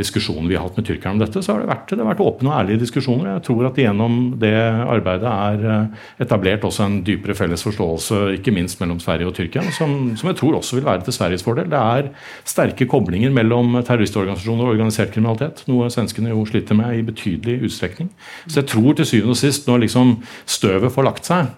diskusjonen 0.01 0.49
vi 0.51 0.57
har 0.59 0.67
hatt 0.67 0.79
med 0.81 0.87
tyrkerne 0.89 1.17
om 1.17 1.23
dette, 1.23 1.43
så 1.45 1.55
har 1.55 1.63
det 1.63 1.71
vært, 1.71 1.93
det 1.93 2.01
har 2.01 2.11
vært 2.11 2.25
åpne 2.25 2.51
og 2.51 2.57
ærlige 2.57 2.83
diskusjoner. 2.83 3.29
Jeg 3.35 3.45
tror 3.47 3.69
at 3.69 3.81
gjennom 3.81 4.19
det 4.41 4.55
arbeidet 4.57 5.31
er 5.31 5.67
eh, 5.75 6.09
etablert 6.25 6.67
også 6.67 6.87
en 6.87 6.99
dypere 7.07 7.37
felles 7.39 7.65
forståelse, 7.67 8.21
ikke 8.39 8.55
minst 8.57 8.81
mellom 8.83 9.01
Sverige 9.03 9.31
og 9.31 9.37
Tyrkia, 9.37 9.65
som, 9.77 9.97
som 10.19 10.33
jeg 10.33 10.41
tror 10.41 10.59
også 10.59 10.79
vil 10.79 10.89
være 10.89 11.07
til 11.07 11.17
Sveriges 11.17 11.47
fordel. 11.47 11.71
Det 11.71 11.81
er 11.81 12.11
sterke 12.49 12.89
koblinger 12.91 13.33
mellom 13.35 13.79
terroristorganisasjoner 13.79 14.67
og 14.67 14.75
organisert 14.75 15.15
kriminalitet, 15.15 15.65
noe 15.71 15.91
svenskene 15.93 16.35
jo 16.35 16.45
sliter 16.49 16.79
med 16.79 16.99
i 16.99 17.07
betydelig 17.07 17.61
utstrekning. 17.71 18.13
Så 18.47 18.63
jeg 18.63 18.71
tror 18.73 18.97
til 18.97 19.09
syvende 19.09 19.37
og 19.37 19.43
sist, 19.43 19.69
når 19.69 19.85
liksom 19.87 20.17
støvet 20.49 20.95
får 20.95 21.07
lagt 21.07 21.29
seg, 21.29 21.51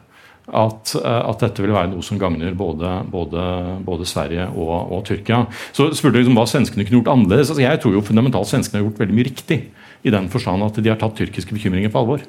at, 0.52 0.92
eh, 1.00 1.22
at, 1.30 1.40
dette 1.40 1.64
vil 1.64 1.72
være 1.72 1.90
noe 1.92 2.04
som 2.04 2.20
gagner 2.20 2.54
både, 2.58 2.90
både, 3.12 3.44
både 3.86 4.08
Sverige 4.08 4.46
og, 4.52 4.74
og, 4.92 5.00
Tyrkia. 5.08 5.46
Så 5.72 5.88
spurte 5.96 6.20
jeg 6.20 6.26
liksom 6.26 6.38
hva 6.38 6.46
svenskene 6.50 6.86
kunne 6.86 7.00
gjort 7.00 7.12
annerledes. 7.14 7.50
Altså, 7.52 7.64
jeg 7.64 7.80
tror 7.82 7.96
jo 7.96 8.04
fundamentalt 8.04 8.50
svenskene 8.50 8.80
har 8.80 8.86
gjort 8.88 9.02
veldig 9.02 9.18
mye 9.18 9.28
riktig. 9.30 9.60
I 10.02 10.12
den 10.12 10.28
forstand 10.32 10.66
at 10.66 10.80
de 10.82 10.90
har 10.92 10.98
tatt 11.00 11.16
tyrkiske 11.16 11.54
bekymringer 11.54 11.92
på 11.92 12.02
alvor. 12.02 12.24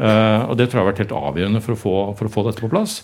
Uh, 0.00 0.48
og 0.48 0.54
Det 0.56 0.70
tror 0.70 0.80
jeg 0.80 0.84
har 0.84 0.90
vært 0.92 1.02
helt 1.02 1.18
avgjørende 1.18 1.60
for 1.60 1.74
å 1.74 1.80
få, 1.80 1.94
for 2.16 2.28
å 2.28 2.32
få 2.32 2.44
dette 2.46 2.62
på 2.64 2.70
plass. 2.72 3.02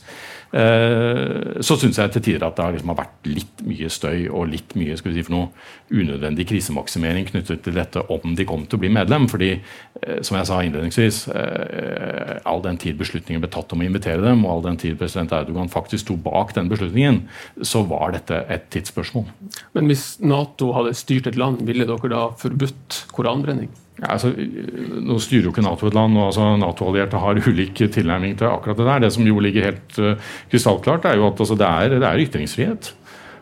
Eh, 0.56 1.60
så 1.60 1.76
syns 1.76 1.98
jeg 2.00 2.12
til 2.14 2.22
tider 2.24 2.46
at 2.46 2.56
det 2.56 2.66
liksom 2.76 2.92
har 2.92 3.00
vært 3.02 3.28
litt 3.28 3.62
mye 3.66 3.90
støy 3.92 4.28
og 4.30 4.48
litt 4.48 4.72
mye 4.78 4.96
skal 4.96 5.12
vi 5.12 5.18
si, 5.18 5.24
for 5.26 5.34
noe 5.34 5.48
unødvendig 5.92 6.46
krisemaksimering 6.48 7.28
knyttet 7.28 7.64
til 7.66 7.76
dette 7.76 8.00
om 8.12 8.36
de 8.38 8.46
kom 8.48 8.64
til 8.64 8.78
å 8.78 8.82
bli 8.84 8.92
medlem. 8.94 9.28
fordi, 9.28 9.60
eh, 10.02 10.22
som 10.22 10.38
jeg 10.38 10.46
sa 10.46 10.62
innledningsvis, 10.62 11.28
eh, 11.34 12.40
all 12.46 12.62
den 12.62 12.78
tid 12.78 12.96
beslutningen 12.96 13.40
ble 13.40 13.50
tatt 13.50 13.72
om 13.72 13.80
å 13.80 13.86
invitere 13.86 14.22
dem, 14.22 14.44
og 14.44 14.50
all 14.50 14.62
den 14.62 14.76
tid 14.76 14.98
president 14.98 15.32
Erdogan 15.32 15.68
faktisk 15.68 16.06
sto 16.06 16.16
bak 16.16 16.54
den 16.54 16.68
beslutningen, 16.68 17.28
så 17.60 17.86
var 17.86 18.12
dette 18.12 18.46
et 18.48 18.70
tidsspørsmål. 18.70 19.26
Men 19.74 19.86
hvis 19.88 20.20
Nato 20.20 20.72
hadde 20.72 20.94
styrt 20.94 21.26
et 21.26 21.36
land, 21.36 21.60
ville 21.66 21.84
dere 21.84 22.08
da 22.08 22.28
forbudt 22.30 23.06
koranbrenning? 23.12 23.68
Ja, 23.96 24.10
altså, 24.12 24.28
nå 24.36 25.16
styrer 25.24 25.46
jo 25.46 25.54
ikke 25.54 25.64
Nato 25.64 25.88
et 25.88 25.94
land, 25.96 26.18
og 26.18 26.28
altså, 26.28 26.50
Nato-allierte 26.60 27.20
har 27.22 27.38
ulik 27.48 27.80
tilnærming 27.94 28.36
til 28.36 28.50
akkurat 28.50 28.76
det 28.76 28.88
der. 28.90 29.04
Det 29.06 29.12
som 29.14 29.24
jo 29.24 29.40
ligger 29.40 29.70
helt 29.70 29.98
uh, 30.02 30.34
krystallklart, 30.52 31.08
er 31.08 31.16
jo 31.16 31.30
at 31.30 31.40
altså, 31.40 31.56
det, 31.56 31.70
er, 31.70 31.96
det 31.96 32.08
er 32.08 32.24
ytringsfrihet. 32.26 32.90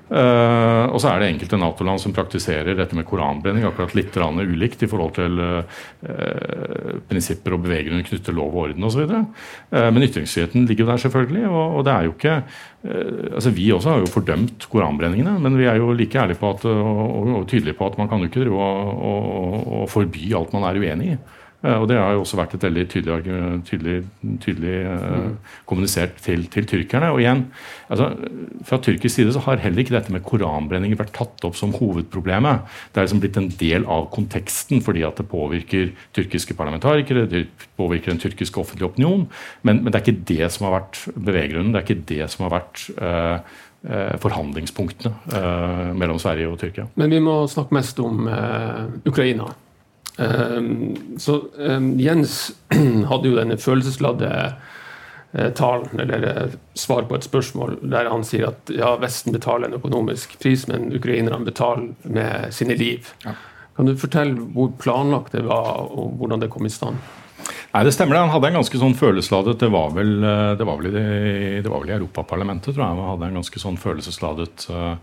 Uh, 0.05 0.85
og 0.93 0.99
så 1.01 1.09
er 1.11 1.23
det 1.23 1.31
enkelte 1.33 1.57
Nato-land 1.57 2.03
som 2.03 2.13
praktiserer 2.13 2.77
dette 2.77 2.97
med 2.97 3.07
koranbrenning 3.09 3.65
akkurat 3.65 3.95
litt 3.97 4.13
ulikt 4.15 4.85
i 4.85 4.89
forhold 4.91 5.15
til 5.17 5.41
uh, 5.41 6.99
prinsipper 7.09 7.57
og 7.57 7.63
bevegelser 7.65 8.05
knyttet 8.05 8.27
til 8.29 8.37
lov 8.37 8.53
og 8.53 8.67
orden 8.67 8.85
osv. 8.85 9.09
Uh, 9.09 9.89
men 9.89 10.05
ytringsfriheten 10.05 10.69
ligger 10.69 10.85
jo 10.85 10.91
der, 10.91 11.03
selvfølgelig. 11.07 11.47
Og, 11.49 11.79
og 11.79 11.87
det 11.89 11.95
er 11.95 12.05
jo 12.05 12.13
ikke 12.13 12.37
uh, 12.45 13.31
altså 13.33 13.55
Vi 13.57 13.71
også 13.73 13.95
har 13.95 14.05
jo 14.05 14.13
fordømt 14.13 14.69
koranbrenningene, 14.69 15.39
men 15.41 15.57
vi 15.57 15.71
er 15.71 15.81
jo 15.81 15.95
like 15.97 16.21
ærlige 16.21 16.41
på 16.43 16.53
at, 16.53 16.67
og, 16.69 17.33
og 17.41 17.49
tydelige 17.49 17.79
på 17.79 17.89
at 17.89 17.97
man 17.99 18.11
kan 18.11 18.21
jo 18.21 18.29
ikke 18.29 18.45
drive 18.45 19.89
forby 19.89 20.35
alt 20.37 20.53
man 20.53 20.69
er 20.69 20.85
uenig 20.85 21.15
i. 21.15 21.19
Eh, 21.65 21.79
og 21.81 21.89
Det 21.89 21.97
har 21.97 22.13
jo 22.13 22.23
også 22.23 22.39
vært 22.39 22.55
et 22.57 22.67
veldig 22.67 22.85
tydelig, 22.93 23.37
tydelig, 23.69 23.97
tydelig 24.45 24.77
mm. 24.85 25.31
kommunisert 25.69 26.19
til, 26.25 26.45
til, 26.53 26.69
tyrkerne. 26.69 27.11
Og 27.15 27.23
igjen, 27.23 27.47
altså, 27.89 28.11
Fra 28.69 28.79
tyrkisk 28.85 29.15
side 29.17 29.33
så 29.33 29.43
har 29.47 29.63
heller 29.65 29.85
ikke 29.85 29.97
dette 29.97 30.13
med 30.13 30.25
koranbrenninger 30.27 31.01
vært 31.01 31.15
tatt 31.17 31.45
opp 31.49 31.57
som 31.57 31.75
hovedproblemet. 31.77 32.65
Det 32.93 33.01
er 33.01 33.09
liksom 33.09 33.25
blitt 33.25 33.41
en 33.41 33.51
del 33.61 33.89
av 33.89 34.11
konteksten 34.15 34.85
fordi 34.85 35.05
at 35.09 35.21
det 35.21 35.29
påvirker 35.31 35.93
tyrkiske 36.17 36.57
parlamentarikere, 36.59 37.27
det 37.31 37.47
påvirker 37.79 38.13
den 38.13 38.23
tyrkiske 38.23 38.61
offentlige 38.61 38.93
opinion. 38.93 39.29
Men, 39.63 39.83
men, 39.83 39.93
det 39.93 40.01
er 40.01 40.05
ikke 40.05 40.29
det 40.35 40.51
som 40.53 40.69
har 40.69 40.81
vært 40.81 41.05
beveggrunnen. 41.17 41.73
Det 41.73 41.81
er 41.81 41.89
ikke 41.89 42.09
det 42.13 42.33
som 42.33 42.45
har 42.45 42.59
vært 42.59 42.85
uh, 43.01 43.61
forhandlingspunktene 44.21 45.13
uh, 45.33 45.91
mellom 45.97 46.21
Sverige 46.21 46.49
og 46.51 46.59
Tyrkia. 46.61 46.89
Men 47.01 47.13
vi 47.13 47.21
må 47.25 47.43
snakke 47.51 47.77
mest 47.77 48.01
om 48.05 48.27
uh, 48.29 48.89
Ukraina. 49.09 49.49
Ehm, 50.19 51.19
så 51.19 51.41
ehm, 51.59 52.01
Jens 52.01 52.53
hadde 53.11 53.31
jo 53.31 53.39
denne 53.39 53.59
følelsesladde 53.59 54.31
eh, 55.33 55.51
talen, 55.59 56.01
eller 56.01 56.29
eh, 56.29 56.55
svar 56.79 57.09
på 57.09 57.19
et 57.19 57.27
spørsmål, 57.27 57.81
der 57.83 58.11
han 58.13 58.27
sier 58.27 58.53
at 58.53 58.71
ja, 58.75 58.95
Vesten 59.03 59.35
betaler 59.35 59.69
en 59.69 59.81
økonomisk 59.81 60.39
pris, 60.43 60.69
men 60.71 60.93
ukrainerne 60.95 61.45
betaler 61.47 61.93
med 62.07 62.55
sine 62.55 62.79
liv. 62.79 63.11
Ja. 63.27 63.35
Kan 63.75 63.91
du 63.91 63.97
fortelle 63.99 64.39
hvor 64.55 64.71
planlagt 64.79 65.35
det 65.35 65.43
var, 65.49 65.89
og 65.91 66.15
hvordan 66.21 66.45
det 66.45 66.53
kom 66.53 66.67
i 66.67 66.73
stand? 66.73 67.01
Nei, 67.75 67.83
Det 67.85 67.93
stemmer. 67.93 68.15
det. 68.15 68.21
Han 68.23 68.31
hadde 68.31 68.49
en 68.53 68.61
ganske 68.61 68.79
sånn 68.79 68.95
følelsesladet 68.95 69.59
Det 69.59 69.69
var 69.69 69.91
vel, 69.97 70.13
eh, 70.23 70.53
det 70.55 70.65
var 70.65 70.79
vel, 70.79 70.95
i, 70.95 71.61
det 71.61 71.71
var 71.71 71.83
vel 71.83 71.91
i 71.91 71.97
Europaparlamentet, 71.99 72.71
tror 72.71 72.85
jeg. 72.87 73.01
Han 73.01 73.11
hadde 73.17 73.33
en 73.33 73.41
ganske 73.43 73.61
sånn 73.61 73.81
følelsesladet 73.81 74.69
uh, 74.71 74.95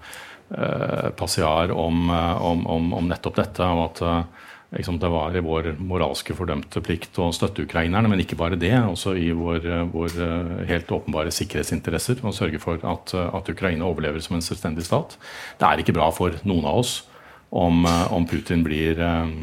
passiar 1.20 1.72
om, 1.72 2.10
om, 2.10 2.64
om, 2.68 2.88
om, 2.96 3.12
nettopp 3.12 3.36
dette. 3.36 3.68
og 3.68 3.84
at 3.90 4.02
uh, 4.08 4.48
det 4.72 5.10
var 5.12 5.36
vår 5.44 5.76
moralske 5.84 6.32
fordømte 6.32 6.80
plikt 6.80 7.18
å 7.20 7.28
støtte 7.36 7.66
ukrainerne, 7.66 8.08
men 8.08 8.22
ikke 8.24 8.38
bare 8.40 8.56
det. 8.56 8.72
Også 8.72 9.18
i 9.20 9.32
vår, 9.36 9.68
vår 9.92 10.16
eh, 10.16 10.68
helt 10.70 10.92
åpenbare 10.96 11.32
sikkerhetsinteresser 11.36 12.24
å 12.24 12.32
sørge 12.32 12.60
for 12.64 12.80
at, 12.80 13.12
at, 13.12 13.52
Ukraina 13.52 13.86
overlever 13.86 14.24
som 14.24 14.38
en 14.38 14.46
selvstendig 14.46 14.86
stat. 14.88 15.18
Det 15.60 15.68
er 15.68 15.84
ikke 15.84 15.98
bra 15.98 16.08
for 16.16 16.40
noen 16.48 16.64
av 16.64 16.80
oss 16.86 17.02
om, 17.52 17.84
eh, 17.84 18.14
om 18.16 18.24
Putin 18.26 18.64
blir 18.64 18.96
eh, 18.96 19.36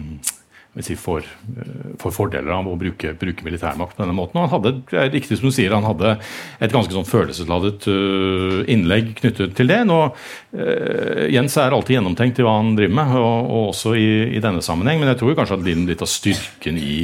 si, 0.84 0.96
får, 0.98 1.26
eh, 1.56 1.92
får, 2.00 2.12
fordeler 2.14 2.52
av 2.54 2.68
å 2.68 2.76
bruke, 2.78 3.12
bruke, 3.18 3.44
militærmakt 3.46 3.96
på 3.96 4.02
denne 4.04 4.16
måten. 4.16 4.38
Og 4.38 4.46
han 4.46 4.52
hadde 4.56 4.74
det 4.90 4.98
er 4.98 5.12
riktig 5.12 5.38
som 5.38 5.48
du 5.48 5.54
sier, 5.54 5.74
han 5.74 5.86
hadde 5.86 6.16
et 6.64 6.74
ganske 6.74 6.94
sånn 6.94 7.08
følelsesladet 7.08 7.88
uh, 7.90 8.60
innlegg 8.70 9.14
knyttet 9.20 9.56
til 9.58 9.70
det. 9.70 9.80
Nå, 9.88 10.00
uh, 10.10 11.24
Jens 11.32 11.56
er 11.60 11.74
alltid 11.74 11.98
gjennomtenkt 11.98 12.40
i 12.40 12.46
hva 12.46 12.58
han 12.60 12.74
driver 12.78 12.98
med, 13.00 13.16
og, 13.20 13.48
og 13.48 13.70
også 13.72 13.94
i, 13.98 14.10
i, 14.36 14.42
denne 14.44 14.62
sammenheng. 14.64 15.02
Men 15.02 15.12
jeg 15.12 15.22
tror 15.22 15.38
kanskje 15.38 15.58
at 15.58 15.66
litt 15.68 16.04
av 16.04 16.10
styrken 16.10 16.78
i, 16.80 16.98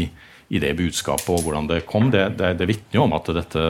i 0.55 0.63
det 0.63 0.75
budskapet 0.79 1.33
og 1.35 1.47
hvordan 1.47 1.71
det 1.71 1.83
kom, 1.89 2.11
det, 2.15 2.27
det, 2.39 2.55
det 2.61 2.69
vitner 2.71 3.01
jo 3.01 3.09
om 3.09 3.17
at 3.17 3.33
dette 3.37 3.65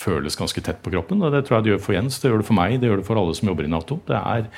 føles 0.00 0.38
ganske 0.38 0.64
tett 0.66 0.82
på 0.84 0.92
kroppen. 0.94 1.22
og 1.24 1.32
Det 1.34 1.46
tror 1.46 1.58
jeg 1.58 1.68
det 1.68 1.74
gjør 1.74 1.86
for 1.86 1.96
Jens, 1.96 2.20
det 2.20 2.32
gjør 2.32 2.44
det 2.44 2.50
for 2.50 2.60
meg, 2.60 2.76
det 2.80 2.90
gjør 2.90 3.02
det 3.02 3.08
for 3.08 3.22
alle 3.22 3.38
som 3.38 3.52
jobber 3.52 3.68
i 3.68 3.72
Nato. 3.72 4.02
Det 4.08 4.20
er 4.20 4.50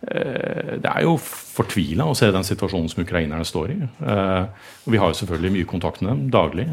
det 0.00 0.86
er 0.86 1.02
jo 1.02 1.16
fortvila 1.18 2.06
å 2.06 2.14
se 2.14 2.28
den 2.30 2.46
situasjonen 2.46 2.90
som 2.92 3.02
ukrainerne 3.02 3.46
står 3.46 3.72
i. 3.74 3.78
Og 4.06 4.92
vi 4.94 5.00
har 5.02 5.10
jo 5.10 5.18
selvfølgelig 5.18 5.54
mye 5.56 5.68
kontakt 5.70 6.04
med 6.04 6.12
dem 6.12 6.20
daglig. 6.30 6.68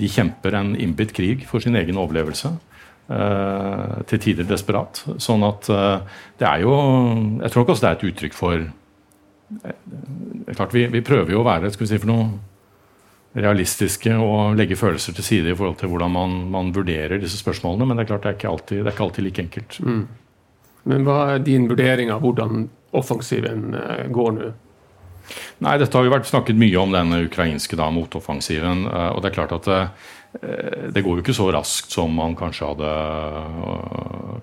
De 0.00 0.10
kjemper 0.10 0.56
en 0.58 0.72
innbitt 0.74 1.14
krig 1.14 1.46
for 1.46 1.62
sin 1.62 1.78
egen 1.78 2.00
overlevelse. 2.02 2.50
Til 4.10 4.22
tider 4.26 4.50
desperat. 4.50 5.04
Sånn 5.22 5.46
at 5.46 5.70
det 5.70 6.46
er 6.48 6.66
jo 6.66 6.74
Jeg 6.74 7.52
tror 7.52 7.62
nok 7.62 7.72
også 7.76 7.86
det 7.86 7.90
er 7.92 7.98
et 8.00 8.06
uttrykk 8.10 8.38
for 8.38 8.68
klart 10.54 10.74
vi, 10.74 10.86
vi 10.90 11.02
prøver 11.02 11.34
jo 11.34 11.42
å 11.42 11.46
være 11.46 11.70
skal 11.74 11.86
vi 11.86 11.90
si 11.90 11.98
for 12.02 12.10
noe 12.10 12.30
realistiske 13.38 14.14
og 14.18 14.56
legge 14.58 14.78
følelser 14.78 15.14
til 15.14 15.26
side 15.26 15.52
i 15.52 15.56
forhold 15.56 15.78
til 15.78 15.90
hvordan 15.92 16.10
man, 16.10 16.32
man 16.50 16.72
vurderer 16.74 17.20
disse 17.22 17.38
spørsmålene. 17.38 17.86
Men 17.86 17.98
det 17.98 18.04
er 18.04 18.10
klart 18.10 18.26
det 18.26 18.32
er 18.32 18.38
ikke 18.38 18.50
alltid, 18.50 18.80
er 18.82 18.90
ikke 18.94 19.06
alltid 19.06 19.26
like 19.26 19.44
enkelt. 19.44 19.78
Mm. 19.86 20.02
Men 20.88 21.04
hva 21.06 21.18
er 21.34 21.44
din 21.44 21.68
vurdering 21.70 22.12
av 22.12 22.22
hvordan 22.24 22.68
offensiven 22.96 23.74
eh, 23.76 24.06
går 24.12 24.32
nå? 24.36 24.52
Nei, 25.62 25.76
Dette 25.78 25.94
har 25.94 26.06
jo 26.06 26.14
vært 26.14 26.30
snakket 26.30 26.58
mye 26.58 26.78
om 26.80 26.94
denne 26.94 27.20
ukrainske 27.26 27.78
da, 27.78 27.90
motoffensiven. 27.94 28.86
Eh, 28.88 29.10
og 29.12 29.20
det 29.22 29.30
er 29.30 29.36
klart 29.36 29.54
at 29.58 29.68
det, 29.68 29.82
eh, 30.40 30.88
det 30.94 31.04
går 31.04 31.20
jo 31.20 31.24
ikke 31.24 31.36
så 31.36 31.50
raskt 31.54 31.94
som 31.94 32.16
man 32.16 32.34
kanskje 32.38 32.72
hadde, 32.72 32.90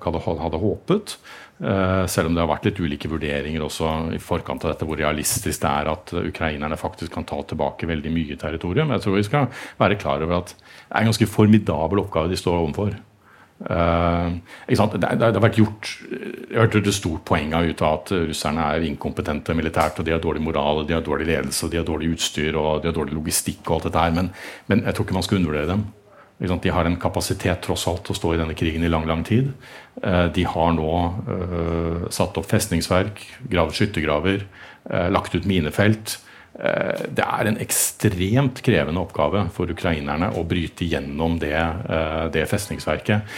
hadde, 0.05 0.23
hadde 0.45 0.63
håpet. 0.63 1.17
Selv 1.57 2.29
om 2.29 2.35
det 2.35 2.43
har 2.43 2.51
vært 2.51 2.67
litt 2.67 2.77
ulike 2.77 3.09
vurderinger 3.09 3.63
også 3.65 3.87
i 4.13 4.19
forkant 4.21 4.61
av 4.61 4.75
dette, 4.75 4.85
hvor 4.85 4.99
realistisk 4.99 5.63
det 5.63 5.71
er 5.71 5.87
at 5.89 6.11
ukrainerne 6.19 6.77
faktisk 6.77 7.15
kan 7.15 7.25
ta 7.25 7.39
tilbake 7.49 7.89
veldig 7.89 8.11
mye 8.13 8.37
territorium. 8.37 8.93
Jeg 8.93 9.01
tror 9.01 9.15
vi 9.15 9.23
skal 9.25 9.47
være 9.81 9.97
klar 9.97 10.21
over 10.21 10.43
at 10.43 10.53
det 10.53 10.91
er 10.91 11.01
en 11.01 11.09
ganske 11.09 11.29
formidabel 11.33 12.03
oppgave 12.03 12.29
de 12.29 12.37
står 12.37 12.59
overfor. 12.59 12.93
Uh, 13.57 14.37
det, 14.69 14.99
det, 15.01 15.07
det, 15.17 15.31
har 15.33 15.41
vært 15.41 15.55
gjort 15.57 15.87
Jeg 16.05 16.59
hørte 16.59 16.81
et 16.83 16.93
stort 16.93 17.23
poeng 17.25 17.55
av 17.57 17.65
ut 17.65 17.79
av 17.81 17.95
at 17.95 18.11
russerne 18.29 18.67
er 18.75 18.85
inkompetente 18.85 19.55
militært, 19.57 19.97
og 19.97 20.05
de 20.05 20.13
har 20.13 20.21
dårlig 20.21 20.43
moral, 20.45 20.83
de 20.85 20.93
har 20.93 21.05
dårlig 21.05 21.25
ledelse, 21.31 21.69
de 21.73 21.79
har 21.79 21.87
dårlig 21.87 22.11
utstyr 22.13 22.53
og 22.53 22.83
de 22.83 22.91
har 22.91 22.97
dårlig 22.97 23.17
logistikk 23.17 23.63
og 23.65 23.79
alt 23.79 23.87
dette 23.89 24.03
her. 24.03 24.13
Men, 24.13 24.29
men 24.69 24.85
jeg 24.85 24.93
tror 24.93 25.07
ikke 25.07 25.17
man 25.17 25.25
skal 25.25 25.39
undervurdere 25.41 25.71
dem. 25.73 25.87
De 26.37 26.69
har 26.69 26.85
en 26.85 26.99
kapasitet 27.01 27.63
tross 27.65 27.87
alt 27.89 28.03
til 28.05 28.13
å 28.13 28.19
stå 28.19 28.35
i 28.35 28.39
denne 28.43 28.53
krigen 28.57 28.85
i 28.85 28.93
lang 28.93 29.09
lang 29.09 29.25
tid. 29.25 29.49
Uh, 30.03 30.29
de 30.29 30.45
har 30.45 30.77
nå 30.77 30.93
uh, 31.25 32.05
satt 32.13 32.37
opp 32.37 32.49
festningsverk, 32.51 33.23
gravd 33.49 33.79
skyttergraver, 33.79 34.47
lagt 35.11 35.33
ut 35.35 35.43
minefelt. 35.43 36.13
Uh, 36.57 37.05
det 37.13 37.21
er 37.23 37.49
en 37.49 37.59
ekstremt 37.61 38.61
krevende 38.65 39.03
oppgave 39.03 39.45
for 39.53 39.69
ukrainerne 39.69 40.31
å 40.33 40.43
bryte 40.47 40.87
gjennom 40.89 41.37
det, 41.41 41.55
det 42.33 42.47
festningsverket. 42.49 43.37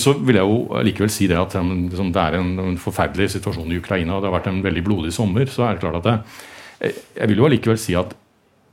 Så 0.00 0.16
vil 0.20 0.40
jeg 0.40 0.48
jo 0.48 0.82
likevel 0.86 1.12
si 1.12 1.28
det 1.30 1.38
at 1.40 1.58
um, 1.60 1.86
det 1.92 2.24
er 2.24 2.38
en, 2.40 2.78
forferdelig 2.80 3.34
situasjon 3.36 3.72
i 3.72 3.80
Ukraina, 3.82 4.16
og 4.16 4.24
det 4.24 4.30
har 4.30 4.38
vært 4.38 4.50
en 4.52 4.64
veldig 4.64 4.84
blodig 4.86 5.12
sommer. 5.14 5.46
så 5.50 5.68
er 5.68 5.76
det 5.76 5.84
klart 5.84 6.00
at 6.00 6.08
det, 6.08 6.94
Jeg 7.20 7.28
vil 7.30 7.42
jo 7.42 7.48
allikevel 7.48 7.80
si 7.80 7.94
at 7.96 8.16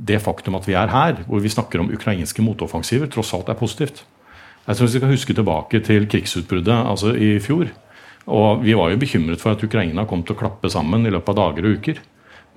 det 0.02 0.22
faktum 0.24 0.58
at 0.58 0.66
vi 0.68 0.74
er 0.78 0.90
her, 0.90 1.22
hvor 1.28 1.44
vi 1.44 1.52
snakker 1.52 1.82
om 1.82 1.92
ukrainske 1.94 2.42
motoffensiver, 2.42 3.10
tross 3.12 3.34
alt 3.38 3.50
er 3.50 3.60
positivt. 3.60 4.04
Jeg 4.68 4.78
tror 4.78 4.88
Vi 4.88 5.00
skal 5.00 5.14
huske 5.14 5.34
tilbake 5.34 5.80
til 5.86 6.08
krigsutbruddet 6.08 6.86
altså 6.86 7.16
i 7.16 7.40
fjor. 7.40 7.68
Og 8.28 8.64
Vi 8.64 8.74
var 8.78 8.92
jo 8.92 8.98
bekymret 8.98 9.42
for 9.42 9.52
at 9.52 9.64
Ukraina 9.64 10.06
kom 10.06 10.24
til 10.24 10.36
å 10.36 10.40
klappe 10.40 10.70
sammen 10.70 11.06
i 11.06 11.10
løpet 11.10 11.30
av 11.30 11.36
dager 11.36 11.66
og 11.66 11.78
uker. 11.80 12.02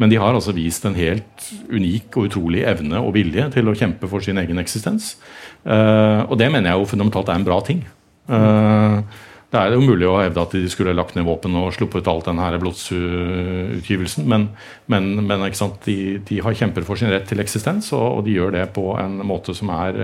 Men 0.00 0.10
de 0.10 0.18
har 0.18 0.34
altså 0.34 0.54
vist 0.54 0.86
en 0.88 0.96
helt 0.98 1.50
unik 1.70 2.16
og 2.16 2.30
utrolig 2.30 2.64
evne 2.66 3.02
og 3.02 3.14
vilje 3.14 3.46
til 3.54 3.70
å 3.70 3.76
kjempe 3.78 4.10
for 4.10 4.24
sin 4.24 4.40
egen 4.42 4.58
eksistens. 4.62 5.14
Uh, 5.62 6.26
og 6.26 6.38
det 6.40 6.50
mener 6.50 6.72
jeg 6.72 6.82
jo 6.82 6.90
fundamentalt 6.94 7.30
er 7.30 7.38
en 7.38 7.46
bra 7.46 7.60
ting. 7.64 7.84
Uh, 8.26 8.98
det 9.54 9.60
er 9.60 9.76
jo 9.76 9.84
mulig 9.86 10.08
å 10.10 10.16
hevde 10.18 10.42
at 10.42 10.54
de 10.56 10.64
skulle 10.66 10.96
lagt 10.96 11.14
ned 11.14 11.28
våpen 11.28 11.54
og 11.60 11.68
sluppet 11.76 12.08
alt 12.10 12.26
denne 12.26 12.48
blodsutgivelsen, 12.58 14.24
men, 14.26 14.48
men, 14.90 15.06
men 15.28 15.44
de, 15.84 15.94
de, 16.26 16.40
har 16.42 16.56
kjemper 16.58 16.82
for 16.82 16.98
sin 16.98 17.12
rett 17.12 17.28
til 17.30 17.38
eksistens, 17.44 17.92
og, 17.94 18.02
og, 18.16 18.24
de 18.26 18.34
gjør 18.34 18.50
det 18.56 18.64
på 18.74 18.88
en 18.98 19.20
måte 19.22 19.54
som 19.54 19.70
er, 19.76 20.00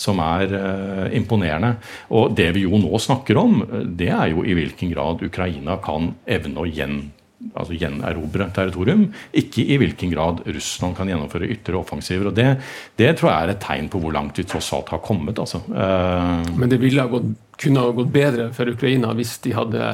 som 0.00 0.24
er 0.24 0.56
uh, 0.56 1.04
imponerende. 1.12 1.74
Og 2.16 2.32
det 2.38 2.48
vi 2.56 2.64
jo 2.64 2.80
nå 2.80 2.96
snakker 2.96 3.42
om, 3.44 3.60
det 3.92 4.08
er 4.08 4.32
jo 4.32 4.46
i 4.48 4.56
hvilken 4.56 4.96
grad 4.96 5.20
Ukraina 5.28 5.76
kan 5.84 6.14
evne 6.24 6.64
å 6.64 6.68
gjen 6.72 7.02
altså 7.54 7.76
gjenerobre 7.78 8.48
territorium. 8.54 9.04
Ikke 9.36 9.62
i 9.62 9.78
hvilken 9.80 10.12
grad 10.12 10.42
Russland 10.46 10.96
kan 10.98 11.10
gjennomføre 11.10 11.50
ytre 11.54 11.78
offensiver. 11.78 12.30
og 12.30 12.36
det, 12.36 12.48
det, 12.98 13.12
tror 13.18 13.30
jeg 13.30 13.42
er 13.42 13.54
et 13.54 13.62
tegn 13.62 13.90
på 13.92 14.00
hvor 14.02 14.14
langt 14.14 14.38
vi 14.38 14.46
tross 14.48 14.72
alt 14.76 14.90
har 14.94 15.02
kommet. 15.04 15.38
Altså. 15.38 15.62
Uh, 15.68 16.42
Men 16.58 16.72
det 16.72 16.80
ville 16.82 17.02
ha 17.02 17.10
gått, 17.10 17.30
kunne 17.58 17.84
ha 17.84 17.94
gått 17.94 18.12
bedre 18.14 18.50
for 18.56 18.70
Ukraina 18.70 19.14
hvis 19.18 19.38
de 19.44 19.54
hadde 19.56 19.90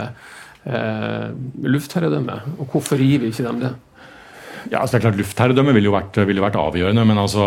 uh, 0.67 1.27
luftherredømme. 1.65 2.41
Og 2.59 2.73
hvorfor 2.73 3.03
gir 3.03 3.23
vi 3.23 3.33
ikke 3.33 3.49
dem 3.49 3.65
det? 3.67 3.75
Ja, 4.71 4.81
altså 4.81 4.95
det 4.95 5.01
er 5.01 5.05
klart 5.09 5.19
Luftherredømme 5.19 5.73
ville 5.77 5.91
jo 5.91 5.95
vært, 5.95 6.17
ville 6.25 6.43
vært 6.43 6.57
avgjørende, 6.57 7.03
men 7.09 7.21
altså, 7.21 7.45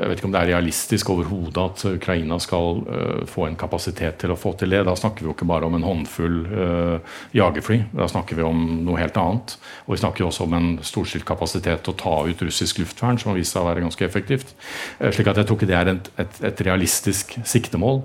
jeg 0.00 0.10
vet 0.10 0.20
ikke 0.20 0.28
om 0.28 0.34
det 0.34 0.40
er 0.40 0.50
realistisk 0.50 1.10
overhodet 1.14 1.62
at 1.62 1.84
Ukraina 1.92 2.38
skal 2.42 2.80
uh, 2.88 3.20
få 3.30 3.46
en 3.46 3.58
kapasitet 3.58 4.18
til 4.22 4.34
å 4.34 4.38
få 4.38 4.54
til 4.58 4.74
det. 4.74 4.82
Da 4.88 4.96
snakker 4.98 5.22
vi 5.22 5.30
jo 5.30 5.34
ikke 5.36 5.48
bare 5.50 5.68
om 5.68 5.76
en 5.78 5.86
håndfull 5.86 6.40
uh, 6.50 7.20
jagerfly, 7.36 7.78
da 7.94 8.08
snakker 8.10 8.40
vi 8.40 8.46
om 8.46 8.64
noe 8.86 8.98
helt 8.98 9.18
annet. 9.20 9.54
Og 9.86 9.94
vi 9.94 10.00
snakker 10.02 10.24
jo 10.24 10.30
også 10.32 10.48
om 10.48 10.58
en 10.58 10.68
storstilt 10.86 11.28
kapasitet 11.28 11.84
til 11.86 11.94
å 11.94 12.00
ta 12.02 12.16
ut 12.26 12.44
russisk 12.48 12.82
luftvern, 12.82 13.20
som 13.20 13.30
har 13.30 13.38
vist 13.38 13.54
seg 13.54 13.62
å 13.62 13.68
være 13.70 13.84
ganske 13.86 14.08
effektivt. 14.08 14.56
Uh, 14.98 15.12
slik 15.14 15.30
at 15.30 15.38
jeg 15.38 15.50
tror 15.50 15.60
ikke 15.60 15.70
det 15.70 15.78
er 15.78 15.92
et, 15.94 16.10
et, 16.24 16.42
et 16.50 16.66
realistisk 16.66 17.38
siktemål. 17.46 18.02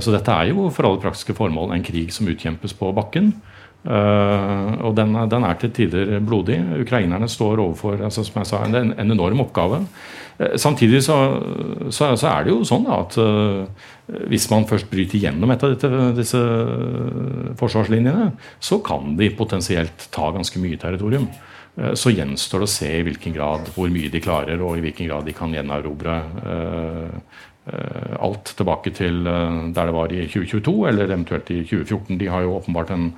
Så 0.00 0.14
dette 0.14 0.32
er 0.32 0.48
jo 0.48 0.70
for 0.72 0.88
alle 0.88 1.02
praktiske 1.02 1.34
formål 1.36 1.74
en 1.74 1.82
krig 1.84 2.08
som 2.14 2.28
utkjempes 2.30 2.72
på 2.78 2.88
bakken. 2.96 3.34
Uh, 3.84 4.80
og 4.80 4.94
den, 4.96 5.12
den, 5.28 5.44
er 5.44 5.56
til 5.60 5.72
tider 5.76 6.16
blodig. 6.24 6.56
Ukrainerne 6.80 7.28
står 7.28 7.60
overfor 7.60 8.00
altså, 8.00 8.22
som 8.24 8.40
jeg 8.40 8.48
sa, 8.48 8.62
en, 8.64 8.94
en 8.96 9.12
enorm 9.12 9.42
oppgave. 9.44 9.82
Uh, 10.38 10.54
samtidig 10.56 11.02
så, 11.04 11.18
så, 11.90 12.14
så, 12.16 12.30
er 12.30 12.46
det 12.46 12.54
jo 12.54 12.64
sånn 12.64 12.88
at 12.88 13.18
uh, 13.20 13.66
hvis 14.32 14.48
man 14.48 14.64
først 14.70 14.88
bryter 14.88 15.20
gjennom 15.20 15.52
et 15.52 15.66
av 15.66 15.74
dette, 15.74 15.90
disse 16.16 16.40
forsvarslinjene, 17.60 18.30
så 18.56 18.80
kan 18.84 19.18
de 19.20 19.28
potensielt 19.36 20.08
ta 20.14 20.32
ganske 20.32 20.60
mye 20.64 20.80
territorium. 20.80 21.28
Så 21.98 22.12
gjenstår 22.14 22.62
det 22.62 22.66
å 22.68 22.70
se 22.70 22.88
i 23.00 23.02
hvilken 23.02 23.34
grad 23.34 23.66
hvor 23.74 23.88
mye 23.90 24.06
de 24.12 24.20
klarer, 24.22 24.60
og 24.62 24.76
i 24.78 24.84
hvilken 24.84 25.08
grad 25.08 25.24
de 25.26 25.32
kan 25.34 25.50
gjenerobre 25.50 26.12
alt 28.22 28.52
tilbake 28.54 28.92
til 28.94 29.24
der 29.24 29.88
det 29.88 29.96
var 29.96 30.14
i 30.14 30.20
2022, 30.28 30.74
eller 30.92 31.08
eventuelt 31.08 31.50
i 31.50 31.64
2014. 31.64 32.20
De 32.20 32.30
har 32.30 32.44
jo 32.44 32.54
åpenbart 32.60 32.92
en 32.94 33.08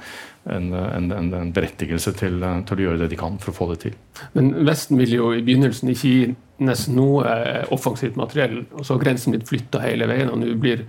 en, 0.46 0.72
en, 1.12 1.32
en 1.34 1.52
berettigelse 1.54 2.12
til, 2.18 2.40
til, 2.68 2.78
å 2.78 2.86
gjøre 2.86 3.02
det 3.04 3.10
de 3.12 3.18
kan 3.20 3.38
for 3.42 3.52
å 3.52 3.56
få 3.56 3.68
det 3.72 3.78
til. 3.86 3.98
Men 4.36 4.52
Vesten 4.66 5.00
vil 5.00 5.16
jo 5.16 5.32
i 5.34 5.42
begynnelsen 5.44 5.90
ikke 5.92 6.12
gi 6.12 6.32
nesten 6.66 6.96
noe 6.96 7.26
eh, 7.28 7.62
offensivt 7.74 8.16
materiell. 8.18 8.62
og 8.72 8.86
så 8.86 8.94
har 8.94 9.04
Grensen 9.04 9.34
blitt 9.34 9.48
flytta 9.48 9.82
hele 9.84 10.08
veien, 10.08 10.30
og 10.32 10.40
nå 10.40 10.54
blir, 10.60 10.86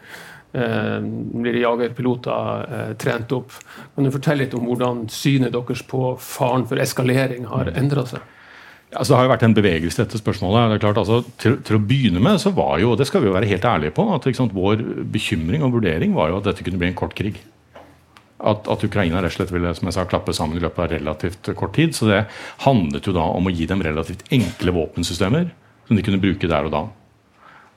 eh, 0.53 0.97
blir 1.01 1.59
jagerpiloter 1.63 2.71
eh, 2.77 2.95
trent 3.01 3.33
opp. 3.35 3.57
Kan 3.95 4.07
du 4.07 4.13
fortelle 4.13 4.45
litt 4.45 4.55
om 4.57 4.69
hvordan 4.69 5.07
synet 5.11 5.55
deres 5.55 5.83
på 5.87 6.15
faren 6.21 6.67
for 6.69 6.83
eskalering 6.83 7.49
har 7.51 7.73
endra 7.75 8.05
seg? 8.07 8.33
Altså, 8.87 9.11
det 9.11 9.17
har 9.17 9.25
jo 9.25 9.31
vært 9.33 9.43
en 9.43 9.57
bevegelse 9.57 9.99
i 9.99 10.05
dette 10.05 10.19
spørsmålet. 10.21 10.69
Det 10.71 10.75
er 10.77 10.85
klart, 10.85 11.01
altså, 11.01 11.19
til, 11.41 11.57
til, 11.67 11.75
å 11.75 11.83
begynne 11.83 12.21
med 12.23 12.39
så 12.39 12.53
var 12.55 12.77
jo, 12.79 12.93
det 12.95 13.09
skal 13.09 13.19
vi 13.19 13.27
jo 13.27 13.35
være 13.35 13.49
helt 13.49 13.65
ærlige 13.67 13.97
på, 13.97 14.05
at 14.15 14.29
sant, 14.37 14.55
vår 14.55 14.79
bekymring 15.11 15.65
og 15.67 15.73
vurdering 15.75 16.15
var 16.15 16.31
jo 16.31 16.39
at 16.39 16.47
dette 16.47 16.63
kunne 16.63 16.79
bli 16.79 16.93
en 16.93 16.99
kort 17.01 17.17
krig 17.17 17.41
at, 18.37 18.67
at, 18.69 18.83
Ukraina 18.85 19.21
rett 19.21 19.33
og 19.33 19.39
slett 19.39 19.53
ville 19.53 19.73
som 19.77 19.89
jeg 19.89 19.95
sa, 19.95 20.05
klappe 20.09 20.35
sammen 20.35 20.59
i 20.59 20.61
løpet 20.61 20.83
av 20.83 20.91
relativt 20.93 21.49
kort 21.57 21.73
tid. 21.77 21.95
Så 21.97 22.09
det 22.09 22.25
handlet 22.65 23.09
jo 23.09 23.15
da 23.15 23.25
om 23.33 23.49
å 23.49 23.53
gi 23.53 23.65
dem 23.69 23.83
relativt 23.85 24.25
enkle 24.33 24.75
våpensystemer 24.77 25.49
som 25.87 25.97
de 25.97 26.05
kunne 26.05 26.21
bruke 26.21 26.49
der 26.49 26.67
og 26.67 26.73
da. 26.73 26.85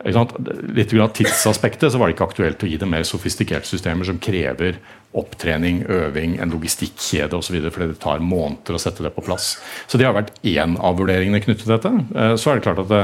Litt 0.01 0.95
av 0.97 1.11
tidsaspektet 1.13 1.93
så 1.93 1.99
var 2.01 2.09
det 2.09 2.15
ikke 2.17 2.31
aktuelt 2.31 2.63
å 2.65 2.69
gi 2.71 2.79
dem 2.81 2.93
mer 2.95 3.05
sofistikerte 3.05 3.69
systemer 3.69 4.09
som 4.09 4.21
krever 4.23 4.79
opptrening, 5.17 5.83
øving, 5.91 6.39
en 6.41 6.53
logistikkjede 6.55 7.37
osv. 7.37 7.59
fordi 7.69 7.91
det 7.91 8.01
tar 8.01 8.23
måneder 8.25 8.79
å 8.79 8.81
sette 8.81 9.05
det 9.05 9.13
på 9.13 9.25
plass. 9.27 9.59
Så 9.91 10.01
det 10.01 10.07
har 10.09 10.17
vært 10.17 10.33
én 10.47 10.79
av 10.79 10.97
vurderingene 11.01 11.43
knyttet 11.45 11.67
til 11.67 11.75
dette. 11.75 11.93
Eh, 12.15 12.35
så 12.41 12.51
er 12.51 12.59
det 12.59 12.65
klart 12.65 12.81
at 12.85 12.93
det, 12.93 13.03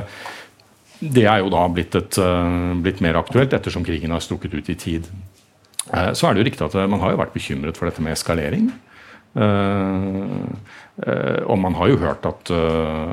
det 1.01 1.27
er 1.29 1.43
jo 1.43 1.53
da 1.53 1.67
blitt, 1.69 1.99
et, 1.99 2.19
eh, 2.23 2.75
blitt 2.81 3.03
mer 3.05 3.19
aktuelt 3.21 3.53
ettersom 3.53 3.85
krigen 3.85 4.15
har 4.15 4.25
strukket 4.25 4.55
ut 4.55 4.71
i 4.73 4.79
tid. 4.81 5.11
Eh, 5.93 6.13
så 6.17 6.27
er 6.27 6.35
det 6.35 6.43
jo 6.43 6.49
riktig 6.51 6.67
at 6.67 6.77
eh, 6.79 6.91
man 6.91 7.03
har 7.03 7.15
jo 7.15 7.21
vært 7.21 7.35
bekymret 7.37 7.79
for 7.79 7.89
dette 7.89 8.05
med 8.05 8.17
eskalering. 8.17 8.71
Uh, 9.37 10.49
uh, 11.05 11.43
og 11.45 11.59
man 11.61 11.75
har 11.77 11.91
jo 11.91 11.99
hørt 12.01 12.25
at 12.25 12.49
uh, 12.57 13.11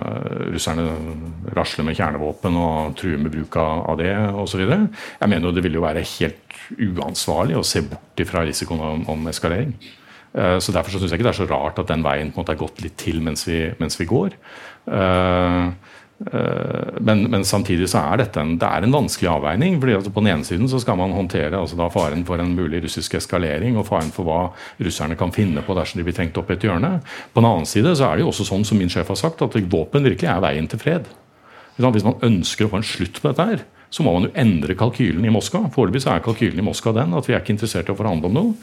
russerne 0.54 0.86
rasler 1.52 1.84
med 1.84 1.98
kjernevåpen 1.98 2.56
og 2.56 2.94
truer 2.96 3.20
med 3.20 3.34
bruk 3.34 3.58
av 3.60 3.98
det 4.00 4.14
osv. 4.40 4.62
Jeg 4.64 5.28
mener 5.28 5.50
jo 5.50 5.52
det 5.52 5.66
ville 5.66 5.82
jo 5.82 5.84
være 5.84 6.06
helt 6.14 6.56
uansvarlig 6.80 7.58
å 7.60 7.66
se 7.68 7.84
bort 7.84 8.24
fra 8.30 8.46
risikoen 8.48 9.04
om, 9.04 9.28
eskalering. 9.28 9.76
så 10.32 10.72
Derfor 10.72 10.96
syns 10.96 11.12
jeg 11.12 11.20
ikke 11.20 11.28
det 11.28 11.34
er 11.34 11.42
så 11.42 11.50
rart 11.52 11.84
at 11.84 11.92
den 11.92 12.08
veien 12.08 12.32
på 12.32 12.40
en 12.40 12.46
måte 12.46 12.56
er 12.56 12.64
gått 12.64 12.80
litt 12.86 12.96
til 13.04 13.20
mens 13.26 13.44
vi, 13.50 13.60
mens 13.84 14.00
vi 14.00 14.08
går. 14.08 14.40
Eh, 14.84 15.68
men, 17.02 17.23
men, 17.23 17.45
samtidig 17.45 17.89
så 17.91 18.04
er 18.13 18.21
dette 18.21 18.39
en, 18.39 18.56
det 18.60 18.67
er 18.67 18.86
en 18.86 18.93
vanskelig 18.93 19.30
avveining. 19.32 19.80
fordi 19.82 19.95
altså 19.97 20.12
På 20.13 20.21
den 20.23 20.32
ene 20.36 20.47
siden 20.47 20.69
så 20.69 20.80
skal 20.80 20.97
man 20.97 21.12
håndtere 21.12 21.58
altså 21.58 21.78
da 21.80 21.89
faren 21.91 22.23
for 22.26 22.39
en 22.39 22.56
mulig 22.56 22.84
russisk 22.86 23.17
eskalering 23.19 23.78
og 23.78 23.88
faren 23.89 24.13
for 24.13 24.28
hva 24.28 24.39
russerne 24.86 25.17
kan 25.19 25.34
finne 25.36 25.65
på 25.65 25.76
dersom 25.76 25.99
de 25.99 26.08
blir 26.08 26.15
trengt 26.15 26.38
opp 26.39 26.54
et 26.54 26.63
hjørne. 26.63 26.99
På 27.34 27.41
den 27.41 27.49
annen 27.49 27.69
side 27.69 27.95
så 27.97 28.08
er 28.08 28.17
det 28.17 28.26
jo 28.26 28.32
også 28.32 28.47
sånn 28.47 28.65
som 28.67 28.80
min 28.80 28.91
sjef 28.93 29.12
har 29.12 29.19
sagt, 29.19 29.41
at 29.41 29.60
våpen 29.73 30.08
virkelig 30.08 30.30
er 30.30 30.43
veien 30.43 30.69
til 30.69 30.82
fred. 30.82 31.10
Hvis 31.76 32.06
man 32.06 32.21
ønsker 32.21 32.67
å 32.67 32.71
få 32.71 32.80
en 32.80 32.88
slutt 32.88 33.19
på 33.19 33.32
dette 33.32 33.49
her, 33.49 33.65
så 33.93 34.06
må 34.06 34.13
man 34.15 34.26
jo 34.26 34.36
endre 34.41 34.73
kalkylen 34.78 35.26
i 35.26 35.34
Moskva. 35.34 35.67
Foreløpig 35.73 36.02
er 36.10 36.23
kalkylen 36.26 36.62
i 36.62 36.65
Moskva 36.65 36.95
den 36.95 37.13
at 37.13 37.28
vi 37.30 37.36
er 37.36 37.43
ikke 37.43 37.54
interessert 37.54 37.89
i 37.89 37.93
å 37.93 37.97
forhandle 37.97 38.30
om 38.30 38.38
noe. 38.38 38.54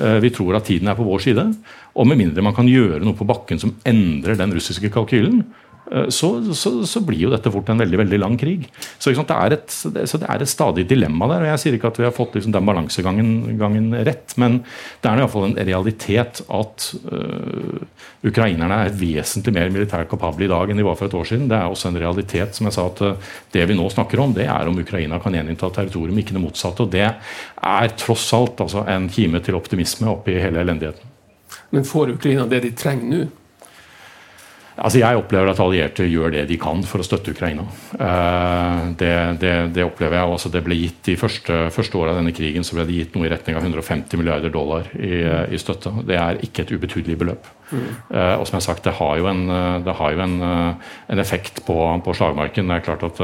Eh, 0.00 0.16
vi 0.24 0.30
tror 0.32 0.56
at 0.56 0.64
tiden 0.68 0.88
er 0.88 0.96
på 0.96 1.04
vår 1.04 1.24
side. 1.26 1.44
Og 1.92 2.08
med 2.08 2.20
mindre 2.20 2.44
man 2.44 2.56
kan 2.56 2.68
gjøre 2.68 3.02
noe 3.04 3.16
på 3.16 3.26
bakken 3.28 3.60
som 3.60 3.74
endrer 3.88 4.38
den 4.40 4.54
russiske 4.56 4.88
kalkylen, 4.94 5.42
Eh, 5.42 5.67
så, 6.12 6.28
så, 6.54 6.72
så, 6.86 7.00
blir 7.04 7.22
jo 7.26 7.32
dette 7.32 7.50
fort 7.52 7.70
en 7.72 7.80
veldig 7.80 8.00
veldig 8.02 8.18
lang 8.20 8.36
krig. 8.40 8.66
Så, 8.98 9.12
det, 9.12 9.34
er 9.34 9.56
et, 9.56 9.68
så 9.72 9.90
det 9.92 10.28
er 10.28 10.44
et 10.44 10.50
stadig 10.50 10.84
dilemma 10.88 11.28
der. 11.30 11.44
og 11.46 11.52
Jeg 11.52 11.62
sier 11.62 11.78
ikke 11.78 11.92
at 11.92 12.00
vi 12.00 12.06
har 12.06 12.14
fått 12.16 12.36
liksom 12.36 12.54
den 12.54 12.68
balansegangen 12.68 13.96
rett, 14.06 14.34
men 14.40 14.60
det 15.02 15.10
er 15.10 15.22
iallfall 15.22 15.48
en 15.48 15.56
realitet 15.56 16.42
at 16.44 16.88
uh, 17.12 17.80
ukrainerne 18.26 18.82
er 18.84 18.94
vesentlig 18.98 19.54
mer 19.56 19.72
militært 19.72 20.10
kapable 20.10 20.46
i 20.46 20.50
dag 20.50 20.70
enn 20.70 20.80
de 20.80 20.86
var 20.86 20.98
for 20.98 21.08
et 21.08 21.16
år 21.18 21.28
siden. 21.30 21.48
Det 21.50 21.58
er 21.58 21.72
også 21.72 21.92
en 21.92 22.00
realitet 22.02 22.58
som 22.58 22.68
jeg 22.68 22.76
sa 22.76 22.86
at 22.90 23.04
uh, 23.04 23.34
det 23.54 23.66
vi 23.70 23.78
nå 23.78 23.88
snakker 23.94 24.22
om, 24.24 24.36
det 24.36 24.48
er 24.48 24.70
om 24.70 24.80
Ukraina 24.82 25.20
kan 25.22 25.36
gjeninnta 25.36 25.72
territorium, 25.74 26.20
ikke 26.20 26.36
det 26.36 26.44
motsatte. 26.44 26.84
og 26.84 26.92
Det 26.92 27.06
er 27.08 27.96
tross 27.98 28.28
alt 28.36 28.60
altså, 28.66 28.84
en 28.88 29.08
kime 29.12 29.42
til 29.44 29.58
optimisme 29.58 30.10
oppi 30.12 30.36
hele 30.38 30.62
elendigheten. 30.64 31.16
Men 31.70 31.84
får 31.84 32.16
Ukraina 32.16 32.46
det 32.48 32.62
de 32.64 32.72
trenger 32.76 33.12
nå? 33.12 33.26
Altså 34.78 35.00
Jeg 35.00 35.18
opplever 35.18 35.50
at 35.50 35.60
allierte 35.62 36.06
gjør 36.06 36.32
det 36.36 36.44
de 36.50 36.58
kan 36.60 36.82
for 36.86 37.02
å 37.02 37.06
støtte 37.06 37.32
Ukraina. 37.34 37.64
Eh, 37.98 38.82
det, 39.00 39.12
det, 39.42 39.54
det 39.74 39.86
opplever 39.86 40.20
jeg 40.20 40.34
også. 40.36 40.52
Det 40.54 40.62
ble 40.66 40.78
gitt 40.78 41.00
De 41.08 41.16
første, 41.18 41.64
første 41.74 41.98
åra 41.98 42.14
av 42.14 42.20
denne 42.20 42.34
krigen 42.36 42.66
så 42.66 42.78
ble 42.78 42.86
det 42.86 43.00
gitt 43.00 43.16
noe 43.18 43.26
i 43.26 43.32
retning 43.32 43.58
av 43.58 43.66
150 43.66 44.20
milliarder 44.20 44.54
dollar 44.54 44.86
i, 44.94 45.24
i 45.50 45.60
støtte. 45.60 45.92
Det 46.06 46.18
er 46.18 46.42
ikke 46.46 46.64
et 46.64 46.74
ubetydelig 46.76 47.18
beløp. 47.18 47.50
Mm. 47.68 47.88
Og 48.38 48.44
som 48.48 48.54
jeg 48.54 48.58
har 48.58 48.64
sagt, 48.64 48.84
Det 48.84 48.94
har 48.96 49.16
jo 49.20 49.26
en, 49.28 49.42
har 49.48 50.12
jo 50.14 50.20
en, 50.24 50.36
en 51.12 51.20
effekt 51.20 51.60
på, 51.66 51.76
på, 52.04 52.14
slagmarken. 52.16 52.68
Det 52.70 52.76
er 52.78 52.86
klart 52.86 53.04
at 53.04 53.20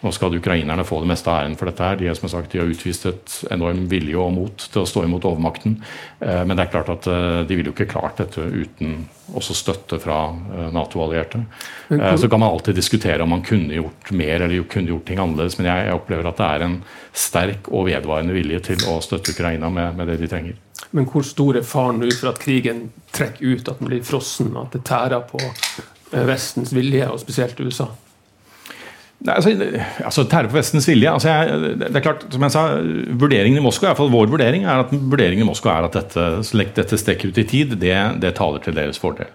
Nå 0.00 0.12
skal 0.14 0.36
ukrainerne 0.38 0.86
få 0.88 1.02
det 1.02 1.10
meste 1.10 1.30
av 1.30 1.42
æren 1.42 1.56
for 1.60 1.68
dette. 1.68 1.84
her. 1.84 1.98
De, 2.00 2.08
som 2.14 2.28
jeg 2.28 2.34
sagt, 2.34 2.52
de 2.52 2.62
har 2.62 2.70
utvist 2.70 3.06
et 3.10 3.36
enorm 3.52 3.84
vilje 3.90 4.16
og 4.16 4.32
mot 4.32 4.68
til 4.72 4.82
å 4.82 4.88
stå 4.88 5.04
imot 5.04 5.26
overmakten. 5.28 5.76
Men 6.20 6.54
det 6.54 6.64
er 6.64 6.72
klart 6.72 6.92
at 6.94 7.10
de 7.48 7.58
ville 7.58 7.70
jo 7.70 7.76
ikke 7.76 7.92
klart 7.92 8.22
dette 8.22 8.40
uten 8.40 9.04
også 9.32 9.54
støtte 9.56 9.98
fra 10.02 10.18
eh, 10.28 10.68
Nato-allierte. 10.74 11.44
Eh, 11.88 12.16
så 12.16 12.28
kan 12.28 12.40
man 12.40 12.50
alltid 12.50 12.74
diskutere 12.74 13.22
om 13.22 13.28
man 13.28 13.42
kunne 13.42 13.74
gjort 13.74 14.10
mer 14.10 14.40
eller 14.40 14.62
kunne 14.62 14.92
gjort 14.92 15.06
ting 15.08 15.18
annerledes, 15.18 15.58
men 15.58 15.70
jeg, 15.70 15.94
opplever 15.94 16.28
at 16.28 16.40
det 16.40 16.50
er 16.50 16.66
en 16.66 16.76
sterk 17.12 17.70
og 17.70 17.88
vedvarende 17.88 18.36
vilje 18.36 18.60
til 18.72 18.86
å 18.90 19.00
støtte 19.04 19.34
Ukraina 19.34 19.70
med, 19.72 19.96
med 19.96 20.12
det 20.12 20.20
de 20.22 20.30
trenger. 20.30 20.63
Men 20.92 21.08
hvor 21.10 21.24
stor 21.26 21.58
er 21.58 21.66
faren 21.66 22.00
nå 22.02 22.10
for 22.14 22.32
at 22.32 22.40
krigen 22.42 22.88
trekker 23.14 23.54
ut, 23.54 23.68
at 23.68 23.80
den 23.80 23.90
blir 23.90 24.06
frossen, 24.06 24.52
at 24.60 24.74
det 24.74 24.84
tærer 24.88 25.24
på 25.28 25.40
eh, 25.40 26.24
Vestens 26.28 26.74
vilje, 26.74 27.08
og 27.10 27.22
spesielt 27.22 27.60
USA? 27.60 27.88
Nei, 29.24 29.36
altså, 29.38 29.52
altså 30.04 30.24
Tære 30.28 30.50
på 30.50 30.58
Vestens 30.58 30.88
vilje 30.90 31.08
altså 31.08 31.30
jeg, 31.30 31.76
det 31.80 31.86
er 31.96 32.02
klart, 32.04 32.26
som 32.34 32.42
jeg 32.44 32.52
sa, 32.52 32.64
Vurderingen 33.22 33.60
i 33.60 33.62
Moskva, 33.64 33.86
i 33.86 33.90
hvert 33.92 34.00
fall 34.02 34.12
vår 34.12 34.32
vurdering 34.34 34.66
er 34.66 34.82
at 34.82 34.90
vurderingen 34.92 35.46
i 35.46 35.48
Moskva 35.48 35.78
er 35.78 35.86
at 35.86 35.96
dette, 35.96 36.26
så 36.44 36.60
dette 36.60 36.98
strekker 37.00 37.30
ut 37.30 37.40
i 37.40 37.46
tid, 37.48 37.76
det, 37.80 37.94
det 38.20 38.34
taler 38.36 38.60
til 38.64 38.76
deres 38.76 39.00
fordel. 39.00 39.30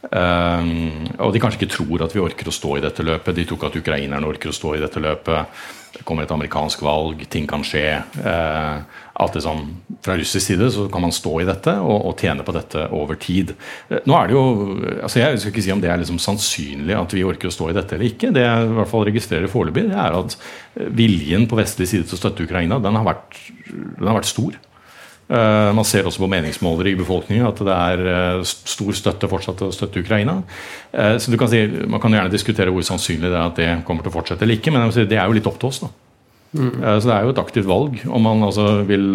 Um, 0.00 1.10
og 1.20 1.34
de 1.34 1.40
kanskje 1.42 1.60
ikke 1.60 1.74
tror 1.74 2.06
at 2.06 2.14
vi 2.16 2.22
orker 2.24 2.48
å 2.48 2.54
stå 2.54 2.78
i 2.78 2.84
dette 2.84 3.04
løpet. 3.04 3.36
De 3.36 3.44
tror 3.44 3.58
ikke 3.58 3.68
at 3.68 3.76
ukrainerne 3.82 4.30
orker 4.30 4.52
å 4.52 4.56
stå 4.56 4.72
i 4.76 4.80
dette 4.80 5.02
løpet. 5.02 5.60
Det 5.90 6.04
kommer 6.06 6.24
et 6.24 6.32
amerikansk 6.32 6.80
valg, 6.86 7.26
ting 7.28 7.48
kan 7.50 7.64
skje. 7.66 7.84
Uh, 8.16 8.80
at 9.20 9.36
det 9.36 9.42
sånn, 9.44 9.66
Fra 10.00 10.14
russisk 10.16 10.46
side 10.46 10.70
så 10.72 10.86
kan 10.88 11.04
man 11.04 11.12
stå 11.12 11.34
i 11.42 11.48
dette 11.48 11.74
og, 11.82 12.06
og 12.08 12.22
tjene 12.22 12.46
på 12.46 12.54
dette 12.56 12.86
over 12.96 13.18
tid. 13.20 13.52
Uh, 13.90 13.98
nå 14.08 14.16
er 14.16 14.30
det 14.30 14.38
jo, 14.38 14.44
altså 15.02 15.20
Jeg 15.20 15.42
skal 15.42 15.52
ikke 15.52 15.66
si 15.66 15.74
om 15.74 15.84
det 15.84 15.92
er 15.92 16.00
liksom 16.00 16.22
sannsynlig 16.22 16.96
at 16.96 17.16
vi 17.16 17.26
orker 17.26 17.50
å 17.50 17.54
stå 17.58 17.68
i 17.68 17.76
dette 17.76 17.98
eller 17.98 18.08
ikke. 18.08 18.32
Det 18.32 18.46
jeg 18.46 18.70
i 18.70 18.74
hvert 18.80 18.92
fall 18.94 19.06
registrerer 19.10 19.52
foreløpig, 19.52 19.90
er 19.92 20.16
at 20.22 20.38
viljen 20.96 21.44
på 21.50 21.60
vestlig 21.60 21.90
side 21.90 22.08
til 22.08 22.16
å 22.16 22.22
støtte 22.24 22.48
Ukraina 22.48 22.80
den 22.80 22.96
har 22.96 23.08
vært, 23.12 23.36
den 23.68 24.08
har 24.08 24.22
vært 24.22 24.32
stor. 24.32 24.56
Eh, 25.30 25.72
man 25.74 25.86
ser 25.86 26.08
også 26.08 26.24
på 26.24 26.28
meningsmålere 26.30 26.90
i 26.90 26.98
befolkningen 26.98 27.46
at 27.46 27.62
det 27.62 27.74
er 27.76 28.00
eh, 28.10 28.42
stor 28.42 28.96
støtte 28.98 29.30
fortsatt 29.30 29.60
til 29.60 29.70
å 29.70 29.74
støtte 29.74 30.02
Ukraina. 30.02 30.40
Eh, 30.90 31.16
så 31.22 31.30
du 31.30 31.38
kan 31.38 31.50
si, 31.50 31.62
Man 31.86 32.02
kan 32.02 32.16
gjerne 32.16 32.32
diskutere 32.32 32.72
hvor 32.74 32.82
sannsynlig 32.86 33.30
det 33.30 33.36
er 33.38 33.46
at 33.46 33.58
det 33.60 33.72
kommer 33.86 34.02
til 34.02 34.10
å 34.10 34.16
fortsette 34.18 34.46
eller 34.46 34.58
ikke, 34.58 34.74
men 34.74 34.90
det 34.90 35.18
er 35.18 35.28
jo 35.28 35.36
litt 35.36 35.46
opp 35.46 35.60
til 35.60 35.70
oss. 35.70 35.84
da. 35.84 35.92
Mm. 36.50 36.72
Så 36.98 37.06
Det 37.06 37.14
er 37.14 37.22
jo 37.22 37.30
et 37.30 37.38
aktivt 37.38 37.68
valg 37.70 38.00
om 38.10 38.24
man 38.26 38.40
altså 38.42 38.80
vil, 38.82 39.12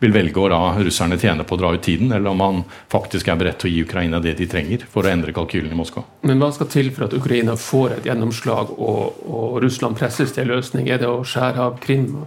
vil, 0.00 0.14
velge 0.16 0.40
å 0.42 0.48
la 0.50 0.72
russerne 0.74 1.14
tjene 1.22 1.46
på 1.46 1.54
å 1.54 1.60
dra 1.60 1.70
ut 1.70 1.84
tiden, 1.86 2.10
eller 2.10 2.32
om 2.32 2.40
man 2.42 2.64
faktisk 2.90 3.30
er 3.30 3.38
beredt 3.38 3.60
til 3.62 3.70
å 3.70 3.74
gi 3.76 3.84
Ukraina 3.86 4.18
det 4.18 4.32
de 4.40 4.48
trenger 4.50 4.82
for 4.90 5.06
å 5.06 5.12
endre 5.12 5.30
kalkylen 5.36 5.70
i 5.70 5.78
Moskva. 5.78 6.02
Men 6.26 6.42
hva 6.42 6.50
skal 6.56 6.66
til 6.74 6.90
for 6.90 7.06
at 7.06 7.14
Ukraina 7.14 7.54
får 7.54 8.00
et 8.00 8.10
gjennomslag 8.10 8.74
og, 8.74 9.22
og 9.22 9.62
Russland 9.62 9.94
presses 10.02 10.34
til 10.34 10.50
løsning? 10.50 10.90
Er 10.90 10.98
det 10.98 11.12
å 11.12 11.22
skjære 11.22 11.62
av 11.62 11.78
Krim? 11.84 12.24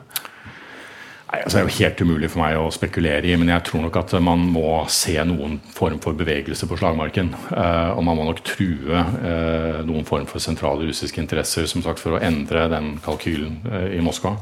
Nei, 1.28 1.42
altså 1.44 1.58
Det 1.58 1.60
er 1.60 1.68
jo 1.68 1.80
helt 1.82 2.02
umulig 2.08 2.30
for 2.32 2.40
meg 2.40 2.56
å 2.56 2.70
spekulere 2.72 3.28
i, 3.28 3.36
men 3.36 3.50
jeg 3.52 3.66
tror 3.68 3.82
nok 3.84 3.98
at 4.00 4.14
man 4.24 4.46
må 4.48 4.70
se 4.92 5.18
noen 5.28 5.58
form 5.76 6.00
for 6.04 6.16
bevegelse 6.16 6.70
på 6.70 6.78
slagmarken. 6.80 7.34
Uh, 7.52 7.98
og 7.98 8.04
man 8.08 8.16
må 8.16 8.30
nok 8.30 8.40
true 8.48 8.96
uh, 8.96 9.84
noen 9.88 10.08
form 10.08 10.28
for 10.30 10.40
sentrale 10.44 10.88
russiske 10.88 11.20
interesser 11.20 11.68
som 11.68 11.84
sagt, 11.84 12.00
for 12.00 12.16
å 12.16 12.24
endre 12.24 12.70
den 12.72 12.94
kalkylen 13.04 13.60
uh, 13.68 13.90
i 13.92 14.00
Moskva. 14.04 14.38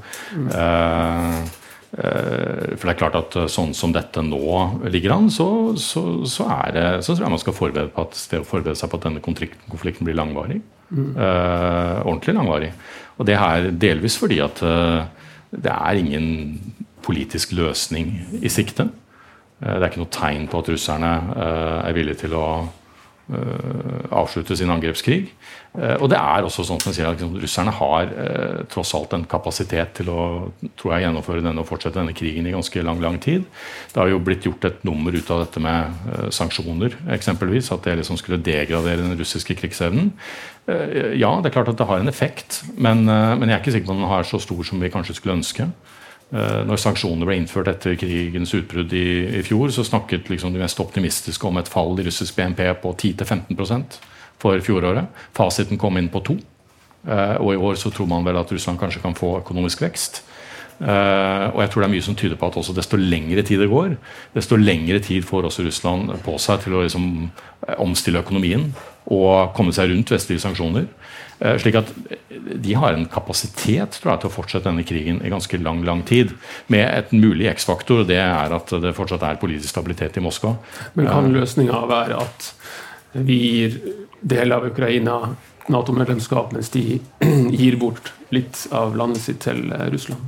for 1.96 2.84
det 2.84 2.92
er 2.92 2.98
klart 3.00 3.16
at 3.16 3.36
sånn 3.50 3.72
som 3.74 3.94
dette 3.96 4.20
nå 4.22 4.86
ligger 4.92 5.14
an, 5.16 5.30
så, 5.32 5.74
så, 5.80 6.02
så, 6.28 6.50
det, 6.76 6.88
så 7.02 7.16
tror 7.16 7.26
jeg 7.26 7.34
man 7.38 7.42
skal 7.42 7.56
forberede, 7.56 7.94
på 7.96 8.04
at, 8.04 8.18
forberede, 8.46 8.76
seg 8.78 8.92
på 8.92 9.00
at 9.00 9.06
denne 9.08 9.24
konflikten 9.24 10.06
blir 10.06 10.18
langvarig. 10.18 10.62
Mm. 10.86 11.16
ordentlig 11.18 12.36
langvarig. 12.36 12.74
Og 13.18 13.26
det 13.26 13.40
her 13.42 13.72
delvis 13.74 14.20
fordi 14.22 14.38
at 14.44 14.60
det 15.64 15.72
er 15.72 16.00
ingen 16.00 16.28
politisk 17.06 17.54
løsning 17.56 18.14
i 18.42 18.50
sikte. 18.50 18.90
Eh, 19.62 19.76
det 19.76 19.82
er 19.82 19.92
ikke 19.92 20.04
noe 20.04 20.14
tegn 20.14 20.50
på 20.52 20.62
at 20.62 20.72
russerne 20.74 21.14
eh, 21.36 21.78
er 21.90 21.98
villige 21.98 22.26
til 22.26 22.36
å 22.38 22.48
avslutte 23.26 24.56
sin 24.58 24.70
angrepskrig. 24.70 25.32
Og 26.00 26.06
det 26.12 26.18
er 26.20 26.46
også 26.46 26.64
sånn 26.64 26.80
som 26.80 26.92
jeg 26.92 27.00
sier 27.00 27.08
at 27.10 27.18
liksom, 27.18 27.40
Russerne 27.42 27.74
har 27.74 28.12
tross 28.72 28.94
alt 28.96 29.16
en 29.18 29.26
kapasitet 29.28 29.96
til 29.98 30.12
å 30.14 30.20
tror 30.78 30.94
jeg, 30.94 31.06
gjennomføre 31.08 31.44
denne 31.44 31.64
og 31.64 31.68
fortsette 31.68 31.98
denne 31.98 32.14
krigen 32.16 32.46
i 32.48 32.54
ganske 32.54 32.84
lang 32.86 33.02
lang 33.04 33.18
tid. 33.24 33.48
Det 33.92 34.00
har 34.00 34.12
jo 34.12 34.22
blitt 34.24 34.46
gjort 34.46 34.70
et 34.70 34.86
nummer 34.88 35.16
ut 35.16 35.32
av 35.34 35.42
dette 35.42 35.64
med 35.64 36.30
sanksjoner, 36.36 36.96
eksempelvis. 37.18 37.72
At 37.74 37.88
det 37.88 37.98
liksom 38.02 38.22
skulle 38.22 38.44
degradere 38.46 39.02
den 39.02 39.18
russiske 39.18 39.58
krigsevnen. 39.58 40.14
Ja, 40.66 41.34
det 41.42 41.50
er 41.50 41.58
klart 41.58 41.74
at 41.74 41.82
det 41.82 41.90
har 41.90 42.02
en 42.02 42.10
effekt, 42.10 42.64
men, 42.78 43.04
men 43.06 43.50
jeg 43.50 43.58
er 43.58 43.62
ikke 43.62 43.76
sikker 43.76 43.90
på 43.90 43.98
om 43.98 44.06
den 44.06 44.14
har 44.14 44.26
så 44.26 44.40
stor 44.42 44.64
som 44.66 44.82
vi 44.82 44.94
kanskje 44.94 45.18
skulle 45.18 45.38
ønske. 45.42 45.68
Eh, 46.36 46.62
når 46.68 46.82
sanksjonene 46.82 47.28
ble 47.28 47.38
innført 47.40 47.70
etter 47.72 47.96
krigens 48.00 48.52
utbrudd 48.58 48.92
i, 48.98 49.06
i 49.40 49.44
fjor, 49.46 49.72
så 49.72 49.86
snakket 49.88 50.28
liksom 50.32 50.52
de 50.52 50.60
mest 50.60 50.82
optimistiske 50.84 51.48
om 51.48 51.62
et 51.62 51.70
fall 51.72 51.96
i 52.02 52.06
russisk 52.08 52.36
BNP 52.36 52.66
på 52.82 52.92
10-15% 52.92 54.00
for 54.42 54.60
fjoråret. 54.66 55.08
Fasiten 55.38 55.80
kom 55.80 55.96
inn 56.02 56.12
på 56.12 56.24
to. 56.28 56.36
Eh, 57.08 57.38
og 57.40 57.54
i 57.54 57.62
år 57.70 57.80
så 57.80 57.92
tror 57.94 58.10
man 58.12 58.26
vel 58.28 58.42
at 58.42 58.52
Russland 58.52 58.82
kanskje 58.82 59.04
kan 59.06 59.16
få 59.16 59.38
økonomisk 59.44 59.86
vekst. 59.86 60.24
Uh, 60.76 61.54
og 61.54 61.62
jeg 61.64 61.72
tror 61.72 61.84
det 61.84 61.88
er 61.88 61.94
mye 61.94 62.04
som 62.04 62.18
tyder 62.20 62.40
på 62.40 62.50
at 62.50 62.58
også 62.60 62.74
desto 62.76 62.98
lengre 63.00 63.46
tid 63.48 63.62
det 63.64 63.72
går, 63.72 63.94
desto 64.36 64.58
lengre 64.60 65.00
tid 65.04 65.24
får 65.24 65.48
også 65.48 65.64
Russland 65.64 66.12
på 66.26 66.36
seg 66.42 66.66
til 66.66 66.76
å 66.76 66.82
liksom, 66.84 67.06
omstille 67.80 68.20
økonomien 68.20 68.68
og 69.06 69.54
komme 69.56 69.72
seg 69.76 69.92
rundt 69.92 70.12
vestlige 70.12 70.44
sanksjoner. 70.44 70.90
Uh, 71.40 71.56
slik 71.64 71.80
at 71.80 71.94
de 72.28 72.76
har 72.76 72.96
en 72.96 73.08
kapasitet 73.12 74.02
tror 74.02 74.14
jeg, 74.14 74.24
til 74.26 74.32
å 74.32 74.36
fortsette 74.36 74.68
denne 74.68 74.84
krigen 74.88 75.24
i 75.24 75.32
ganske 75.32 75.62
lang 75.64 75.80
lang 75.88 76.04
tid. 76.08 76.36
Med 76.68 76.84
et 76.90 77.16
mulig 77.16 77.48
X-faktor, 77.54 78.04
og 78.04 78.12
det 78.12 78.20
er 78.20 78.60
at 78.60 78.76
det 78.84 78.96
fortsatt 79.00 79.24
er 79.24 79.40
politisk 79.40 79.72
stabilitet 79.72 80.20
i 80.20 80.26
Moskva. 80.26 80.58
Men 81.00 81.12
kan 81.12 81.32
løsninga 81.32 81.86
være 81.88 82.20
at 82.20 82.52
vi 83.16 83.40
gir 83.48 83.78
deler 84.20 84.58
av 84.58 84.72
Ukraina 84.74 85.20
Nato-medlemskap, 85.72 86.52
mens 86.54 86.70
de 86.74 87.00
gir 87.60 87.80
bort 87.82 88.14
litt 88.36 88.66
av 88.76 88.96
landet 88.98 89.24
sitt 89.24 89.42
til 89.46 89.70
Russland? 89.94 90.22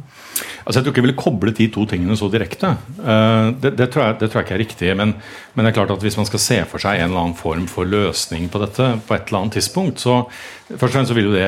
Altså 0.67 0.79
Jeg 0.79 0.83
tror 0.83 0.91
ikke 0.91 0.99
jeg 0.99 1.05
ville 1.07 1.21
koblet 1.21 1.59
de 1.61 1.67
to 1.71 1.85
tingene 1.89 2.17
så 2.19 2.27
direkte. 2.31 2.73
Uh, 2.99 3.55
det, 3.61 3.71
det, 3.79 3.87
tror 3.93 4.03
jeg, 4.03 4.17
det, 4.19 4.29
tror 4.29 4.41
jeg, 4.41 4.47
ikke 4.47 4.55
er 4.57 4.63
riktig. 4.63 4.89
Men, 4.99 5.13
men, 5.55 5.63
det 5.63 5.71
er 5.71 5.77
klart 5.77 5.93
at 5.95 6.03
hvis 6.03 6.17
man 6.19 6.27
skal 6.27 6.43
se 6.43 6.57
for 6.69 6.83
seg 6.83 6.99
en 6.99 7.09
eller 7.09 7.23
annen 7.23 7.39
form 7.39 7.69
for 7.71 7.87
løsning 7.87 8.49
på 8.51 8.61
dette 8.61 8.89
på 9.07 9.15
et 9.15 9.29
eller 9.29 9.45
annet 9.45 9.57
tidspunkt, 9.57 10.03
så 10.03 10.19
først 10.73 10.89
og 10.89 10.95
fremst 10.97 11.13
så 11.13 11.17
vil 11.17 11.29
jo 11.29 11.35
det 11.37 11.47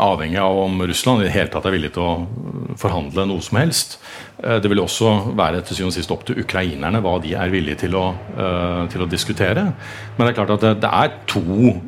avhenge 0.00 0.40
av 0.40 0.62
om 0.64 0.80
Russland 0.88 1.22
i 1.22 1.28
det 1.28 1.34
hele 1.36 1.52
tatt 1.52 1.68
er 1.68 1.76
villig 1.76 1.92
til 1.94 2.06
å 2.06 2.74
forhandle 2.80 3.28
noe 3.28 3.44
som 3.44 3.60
helst. 3.60 3.98
Eh, 4.44 4.60
det 4.60 4.70
vil 4.70 4.82
også 4.82 5.10
være 5.36 5.62
til 5.64 5.78
syvende 5.78 5.94
og 5.94 5.96
sist 5.96 6.12
opp 6.12 6.24
til 6.28 6.40
ukrainerne 6.42 7.00
hva 7.04 7.16
de 7.22 7.32
er 7.38 7.52
villige 7.52 7.80
til 7.84 7.96
å, 7.96 8.06
uh, 8.36 8.82
til 8.92 9.04
å 9.04 9.08
diskutere. 9.08 9.64
Men 10.16 10.26
det 10.26 10.32
er 10.32 10.38
klart 10.38 10.54
at 10.58 10.82
det, 10.82 10.90
er 10.90 11.14
to 11.30 11.44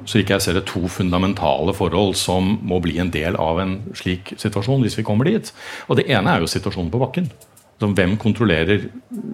så 0.09 0.23
jeg 0.23 0.40
ser 0.42 0.57
det, 0.57 0.64
to 0.71 0.87
fundamentale 0.88 1.75
forhold 1.77 2.16
som 2.16 2.57
må 2.62 2.81
bli 2.85 2.97
en 3.03 3.12
del 3.12 3.37
av 3.40 3.61
en 3.62 3.79
slik 3.97 4.35
situasjon 4.40 4.87
hvis 4.87 4.97
vi 4.99 5.05
kommer 5.07 5.29
dit. 5.29 5.53
Og 5.88 6.01
Det 6.01 6.09
ene 6.09 6.33
er 6.33 6.40
jo 6.40 6.51
situasjonen 6.51 6.92
på 6.92 7.03
bakken 7.03 7.31
som 7.81 7.93
hvem 7.97 8.15
kontrollerer 8.17 8.87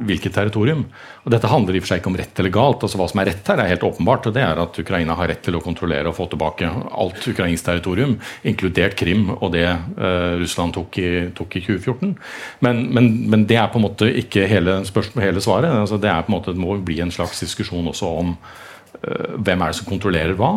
hvilket 0.07 0.35
territorium. 0.35 0.83
Og 1.23 1.31
Dette 1.31 1.51
handler 1.51 1.77
i 1.77 1.81
og 1.81 1.85
for 1.85 1.93
seg 1.93 2.01
ikke 2.01 2.11
om 2.11 2.17
rett 2.19 2.41
eller 2.43 2.55
galt. 2.55 2.83
altså 2.83 2.99
Hva 2.99 3.07
som 3.11 3.23
er 3.23 3.31
rett 3.31 3.51
her, 3.53 3.63
er 3.63 3.71
helt 3.71 3.87
åpenbart. 3.87 4.27
og 4.27 4.35
Det 4.35 4.43
er 4.43 4.63
at 4.63 4.81
Ukraina 4.83 5.15
har 5.19 5.31
rett 5.31 5.45
til 5.47 5.59
å 5.59 5.63
kontrollere 5.63 6.11
og 6.11 6.17
få 6.19 6.27
tilbake 6.33 6.71
alt 6.91 7.29
ukrainsk 7.31 7.69
territorium, 7.69 8.17
inkludert 8.43 8.97
Krim 8.99 9.29
og 9.37 9.53
det 9.55 9.69
uh, 9.69 10.35
Russland 10.41 10.75
tok 10.75 10.99
i, 10.99 11.13
tok 11.39 11.57
i 11.61 11.65
2014. 11.69 12.17
Men, 12.67 12.83
men, 12.91 13.13
men, 13.31 13.47
det 13.47 13.61
er 13.61 13.71
på 13.71 13.79
en 13.79 13.87
måte 13.87 14.11
ikke 14.11 14.49
hele, 14.51 14.81
hele 15.23 15.45
svaret. 15.45 15.71
altså 15.71 16.01
Det 16.03 16.11
er 16.11 16.27
på 16.27 16.33
en 16.33 16.39
måte, 16.39 16.57
det 16.57 16.63
må 16.63 16.77
bli 16.83 16.99
en 17.05 17.15
slags 17.15 17.45
diskusjon 17.47 17.91
også 17.95 18.11
om 18.23 18.37
Eh, 18.37 18.72
hvem 19.03 19.63
er 19.63 19.73
det 19.73 19.79
som 19.79 19.89
kontrollerer 19.89 20.37
hva? 20.39 20.51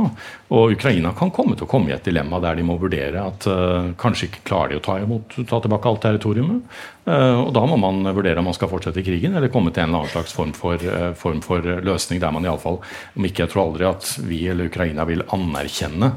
Og 0.54 0.76
Ukraina 0.76 1.12
kan 1.18 1.32
komme 1.34 1.56
til 1.58 1.66
å 1.66 1.70
komme 1.70 1.90
i 1.90 1.96
et 1.96 2.06
dilemma 2.06 2.38
der 2.44 2.60
de 2.60 2.66
må 2.66 2.76
vurdere 2.82 3.24
at 3.32 3.48
uh, 3.50 3.90
kanskje 3.98 4.30
ikke 4.30 4.44
klarer 4.46 4.76
de 4.76 4.80
å 4.80 4.84
ta, 4.86 5.00
imot, 5.02 5.34
ta 5.50 5.60
tilbake 5.64 5.90
alt 5.90 6.04
territoriumet. 6.06 6.78
Uh, 7.08 7.42
og 7.48 7.50
Da 7.58 7.66
må 7.66 7.80
man 7.82 8.06
vurdere 8.06 8.42
om 8.42 8.50
man 8.50 8.58
skal 8.58 8.70
fortsette 8.70 9.04
krigen 9.06 9.34
eller 9.38 9.50
komme 9.54 9.74
til 9.74 9.86
en 9.86 9.90
eller 9.90 10.06
annen 10.06 10.14
slags 10.14 10.36
form 10.38 10.54
for, 10.58 10.78
uh, 10.78 11.12
form 11.18 11.42
for 11.46 11.66
løsning 11.86 12.22
der 12.22 12.34
man 12.36 12.46
iallfall 12.46 12.82
Om 13.18 13.28
ikke 13.28 13.46
jeg 13.46 13.54
tror 13.54 13.66
aldri 13.68 13.90
at 13.90 14.14
vi 14.30 14.44
eller 14.52 14.70
Ukraina 14.70 15.08
vil 15.10 15.26
anerkjenne 15.34 16.14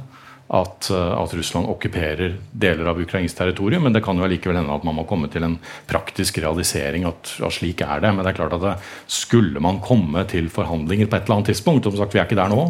at, 0.49 0.91
eh, 0.91 1.23
at, 1.23 1.35
Russland 1.35 1.69
okkuperer 1.69 2.37
deler 2.53 2.89
av 2.89 3.01
ukrainsk 3.01 3.37
territorium. 3.37 3.83
Men 3.83 3.93
det 3.93 4.01
kan 4.05 4.17
jo 4.17 4.25
allikevel 4.25 4.57
hende 4.57 4.73
at 4.73 4.85
man 4.87 4.97
må 4.97 5.05
komme 5.09 5.29
til 5.29 5.45
en 5.45 5.59
praktisk 5.91 6.41
realisering 6.41 7.05
at, 7.09 7.35
at 7.45 7.57
slik 7.59 7.83
er 7.85 8.01
det. 8.01 8.13
Men 8.15 8.25
det 8.25 8.33
er 8.33 8.39
klart 8.39 8.57
at 8.57 8.65
det, 8.65 8.77
skulle 9.13 9.61
man 9.61 9.83
komme 9.85 10.25
til 10.31 10.49
forhandlinger 10.53 11.11
på 11.11 11.19
et 11.19 11.27
eller 11.29 11.39
annet 11.39 11.51
tidspunkt, 11.53 11.85
som 11.85 11.99
sagt 12.01 12.17
vi 12.17 12.23
er 12.23 12.29
ikke 12.29 12.39
der 12.41 12.53
nå, 12.53 12.65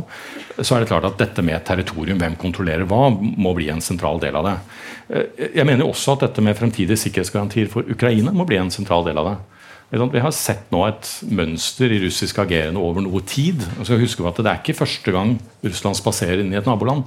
så 0.58 0.74
er 0.74 0.82
det 0.82 0.90
klart 0.90 1.06
at 1.06 1.20
dette 1.20 1.44
med 1.46 1.62
territorium, 1.66 2.18
hvem 2.18 2.34
kontrollerer 2.40 2.88
hva, 2.88 3.12
må 3.14 3.54
bli 3.54 3.70
en 3.70 3.84
sentral 3.84 4.18
del 4.22 4.40
av 4.40 4.48
det. 4.48 4.56
Eh, 5.14 5.46
jeg 5.60 5.68
mener 5.68 5.86
også 5.86 6.16
at 6.16 6.26
dette 6.26 6.42
med 6.42 6.58
fremtidige 6.58 6.98
sikkerhetsgarantier 6.98 7.70
for 7.70 7.86
Ukraina 7.86 8.34
må 8.34 8.48
bli 8.48 8.58
en 8.58 8.74
sentral 8.74 9.06
del 9.06 9.22
av 9.22 9.30
det. 9.30 9.38
Vi 9.88 10.20
har 10.20 10.34
sett 10.36 10.66
nå 10.74 10.82
et 10.84 11.06
mønster 11.32 11.88
i 11.94 12.02
russisk 12.02 12.42
agerende 12.42 12.82
over 12.82 13.00
noe 13.00 13.22
tid. 13.24 13.62
og 13.78 13.86
skal 13.86 14.02
huske 14.02 14.26
at 14.28 14.36
Det 14.36 14.50
er 14.50 14.60
ikke 14.60 14.76
første 14.84 15.12
gang 15.14 15.38
Russland 15.64 15.96
spaserer 15.96 16.42
inn 16.42 16.52
i 16.52 16.58
et 16.58 16.66
naboland. 16.66 17.06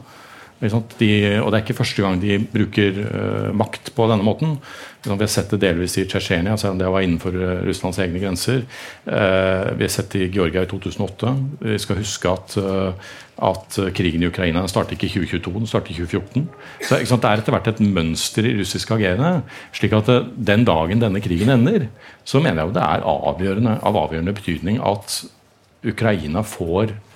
De, 0.61 0.67
og 1.41 1.47
Det 1.49 1.57
er 1.57 1.63
ikke 1.63 1.73
første 1.79 2.03
gang 2.03 2.19
de 2.21 2.35
bruker 2.45 2.97
uh, 3.01 3.49
makt 3.57 3.89
på 3.97 4.05
denne 4.11 4.21
måten. 4.21 4.59
Vi 5.01 5.09
har 5.09 5.31
sett 5.31 5.49
det 5.49 5.63
delvis 5.63 5.97
i 5.97 6.05
Tsjetsjenia, 6.05 6.53
selv 6.57 6.75
om 6.75 6.77
det 6.81 6.91
var 6.93 7.01
innenfor 7.01 7.33
uh, 7.33 7.63
Russlands 7.65 7.97
egne 7.97 8.21
grenser. 8.21 8.61
Uh, 9.07 9.73
vi 9.73 9.87
har 9.87 9.89
sett 9.89 10.13
det 10.13 10.27
i 10.27 10.29
Georgia 10.29 10.61
i 10.61 10.69
2008. 10.69 11.33
Vi 11.65 11.79
skal 11.81 11.97
huske 12.03 12.29
at, 12.29 12.57
at 13.41 13.81
krigen 13.97 14.21
i 14.21 14.29
Ukraina 14.29 14.67
startet 14.69 14.99
ikke 14.99 15.09
i 15.09 15.25
2022, 15.25 15.57
den 15.57 15.73
startet 15.73 15.95
i 15.95 15.99
2014. 16.05 16.47
Så 16.85 17.01
Det 17.17 17.31
er 17.31 17.41
etter 17.41 17.57
hvert 17.57 17.73
et 17.73 17.81
mønster 17.81 18.45
i 18.45 18.55
russisk 18.61 18.93
agerende. 18.93 19.41
slik 19.73 19.97
at 19.97 20.13
den 20.37 20.65
dagen 20.65 21.01
denne 21.01 21.25
krigen 21.25 21.49
ender, 21.49 21.89
så 22.23 22.37
mener 22.37 22.61
jeg 22.61 22.69
jo 22.69 22.77
det 22.77 22.85
er 22.85 23.07
avgjørende, 23.09 23.79
av 23.81 24.03
avgjørende 24.05 24.37
betydning 24.37 24.77
at 24.77 25.23
Ukraina 25.81 26.45
får 26.45 26.93
Eh, 26.93 27.10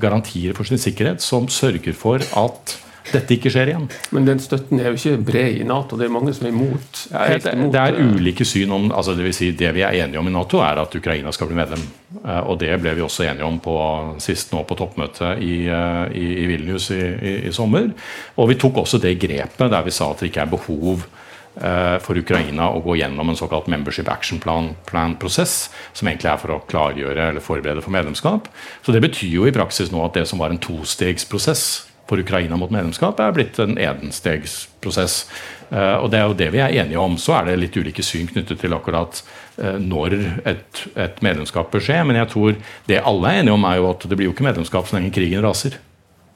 garantier 0.00 0.56
for 0.56 0.68
sin 0.68 0.80
sikkerhet 0.80 1.22
som 1.24 1.48
sørger 1.52 1.96
for 1.96 2.24
at 2.40 2.78
dette 3.12 3.36
ikke 3.36 3.50
skjer 3.52 3.68
igjen. 3.68 3.84
Men 4.16 4.26
den 4.28 4.40
støtten 4.40 4.80
er 4.80 4.88
jo 4.88 4.96
ikke 4.96 5.24
bred 5.28 5.58
i 5.60 5.66
Nato. 5.68 5.98
Det 6.00 6.06
er 6.06 6.12
mange 6.14 6.32
som 6.36 6.46
er 6.48 6.54
imot. 6.54 7.02
Er 7.12 7.36
det, 7.36 7.52
det, 7.74 7.80
er 7.80 7.98
eh, 8.00 8.14
ulike 8.16 8.46
syn 8.48 8.72
om 8.72 8.86
altså 8.88 9.12
det, 9.16 9.26
vil 9.26 9.36
si 9.36 9.50
det 9.56 9.74
vi 9.76 9.84
er 9.84 9.98
enige 10.04 10.20
om 10.20 10.30
i 10.30 10.32
Nato, 10.32 10.62
er 10.64 10.80
at 10.80 10.96
Ukraina 10.96 11.32
skal 11.34 11.50
bli 11.50 11.58
medlem. 11.58 11.82
Eh, 12.22 12.40
og 12.40 12.56
Det 12.62 12.72
ble 12.80 12.94
vi 12.96 13.04
også 13.04 13.26
enige 13.28 13.44
om 13.44 13.58
på, 13.62 13.76
sist 14.24 14.54
nå 14.54 14.64
på 14.64 14.78
toppmøtet 14.80 15.44
i, 15.44 15.58
i, 15.68 16.24
i 16.44 16.48
Vilnius 16.48 16.88
i, 16.96 17.02
i, 17.44 17.52
sommer. 17.52 17.92
Og 18.40 18.48
vi 18.50 18.58
tok 18.60 18.80
også 18.86 19.02
det 19.02 19.18
grepet 19.20 19.68
der 19.68 19.84
vi 19.84 19.94
sa 19.94 20.10
at 20.14 20.24
det 20.24 20.32
ikke 20.32 20.46
er 20.46 20.56
behov 20.56 21.04
Eh, 21.04 21.23
for 21.54 22.18
Ukraina 22.18 22.66
å 22.74 22.80
gå 22.82 22.96
gjennom 22.98 23.28
en 23.30 23.36
såkalt 23.38 23.68
membership 23.70 24.08
action 24.10 24.40
plan-prosess, 24.42 25.52
som 25.94 26.08
egentlig 26.10 26.32
er 26.32 26.40
for 26.42 26.50
å 26.50 26.62
klargjøre 26.66 27.28
eller 27.30 27.44
forberede 27.44 27.84
for 27.84 27.94
medlemskap. 27.94 28.48
Så 28.82 28.92
Det 28.92 29.02
betyr 29.04 29.36
jo 29.36 29.46
i 29.46 29.54
praksis 29.54 29.92
nå 29.94 30.02
at 30.02 30.18
det 30.18 30.26
som 30.26 30.42
var 30.42 30.50
en 30.50 30.58
tostegsprosess 30.58 31.84
for 32.08 32.20
Ukraina 32.20 32.56
mot 32.60 32.72
medlemskap, 32.72 33.20
er 33.20 33.32
blitt 33.34 33.58
en 33.62 33.78
enstegsprosess. 33.80 35.24
Eh, 35.70 35.96
og 35.96 36.10
Det 36.10 36.20
er 36.20 36.28
jo 36.28 36.36
det 36.36 36.50
vi 36.52 36.60
er 36.60 36.76
enige 36.82 37.00
om. 37.00 37.16
Så 37.16 37.32
er 37.38 37.48
det 37.48 37.56
litt 37.62 37.76
ulike 37.76 38.04
syn 38.04 38.28
knyttet 38.28 38.60
til 38.60 38.76
akkurat 38.76 39.22
eh, 39.58 39.78
når 39.80 40.18
et, 40.44 40.84
et 41.00 41.24
medlemskap 41.24 41.72
bør 41.72 41.84
skje. 41.84 42.02
Men 42.04 42.20
jeg 42.20 42.30
tror 42.34 42.60
det 42.90 43.00
alle 43.00 43.32
er 43.32 43.42
enige 43.42 43.56
om, 43.56 43.64
er 43.64 43.80
jo 43.80 43.90
at 43.94 44.04
det 44.08 44.18
blir 44.18 44.28
jo 44.28 44.36
ikke 44.36 44.48
medlemskap 44.50 44.88
så 44.88 44.98
lenge 44.98 45.14
krigen 45.16 45.44
raser. 45.44 45.80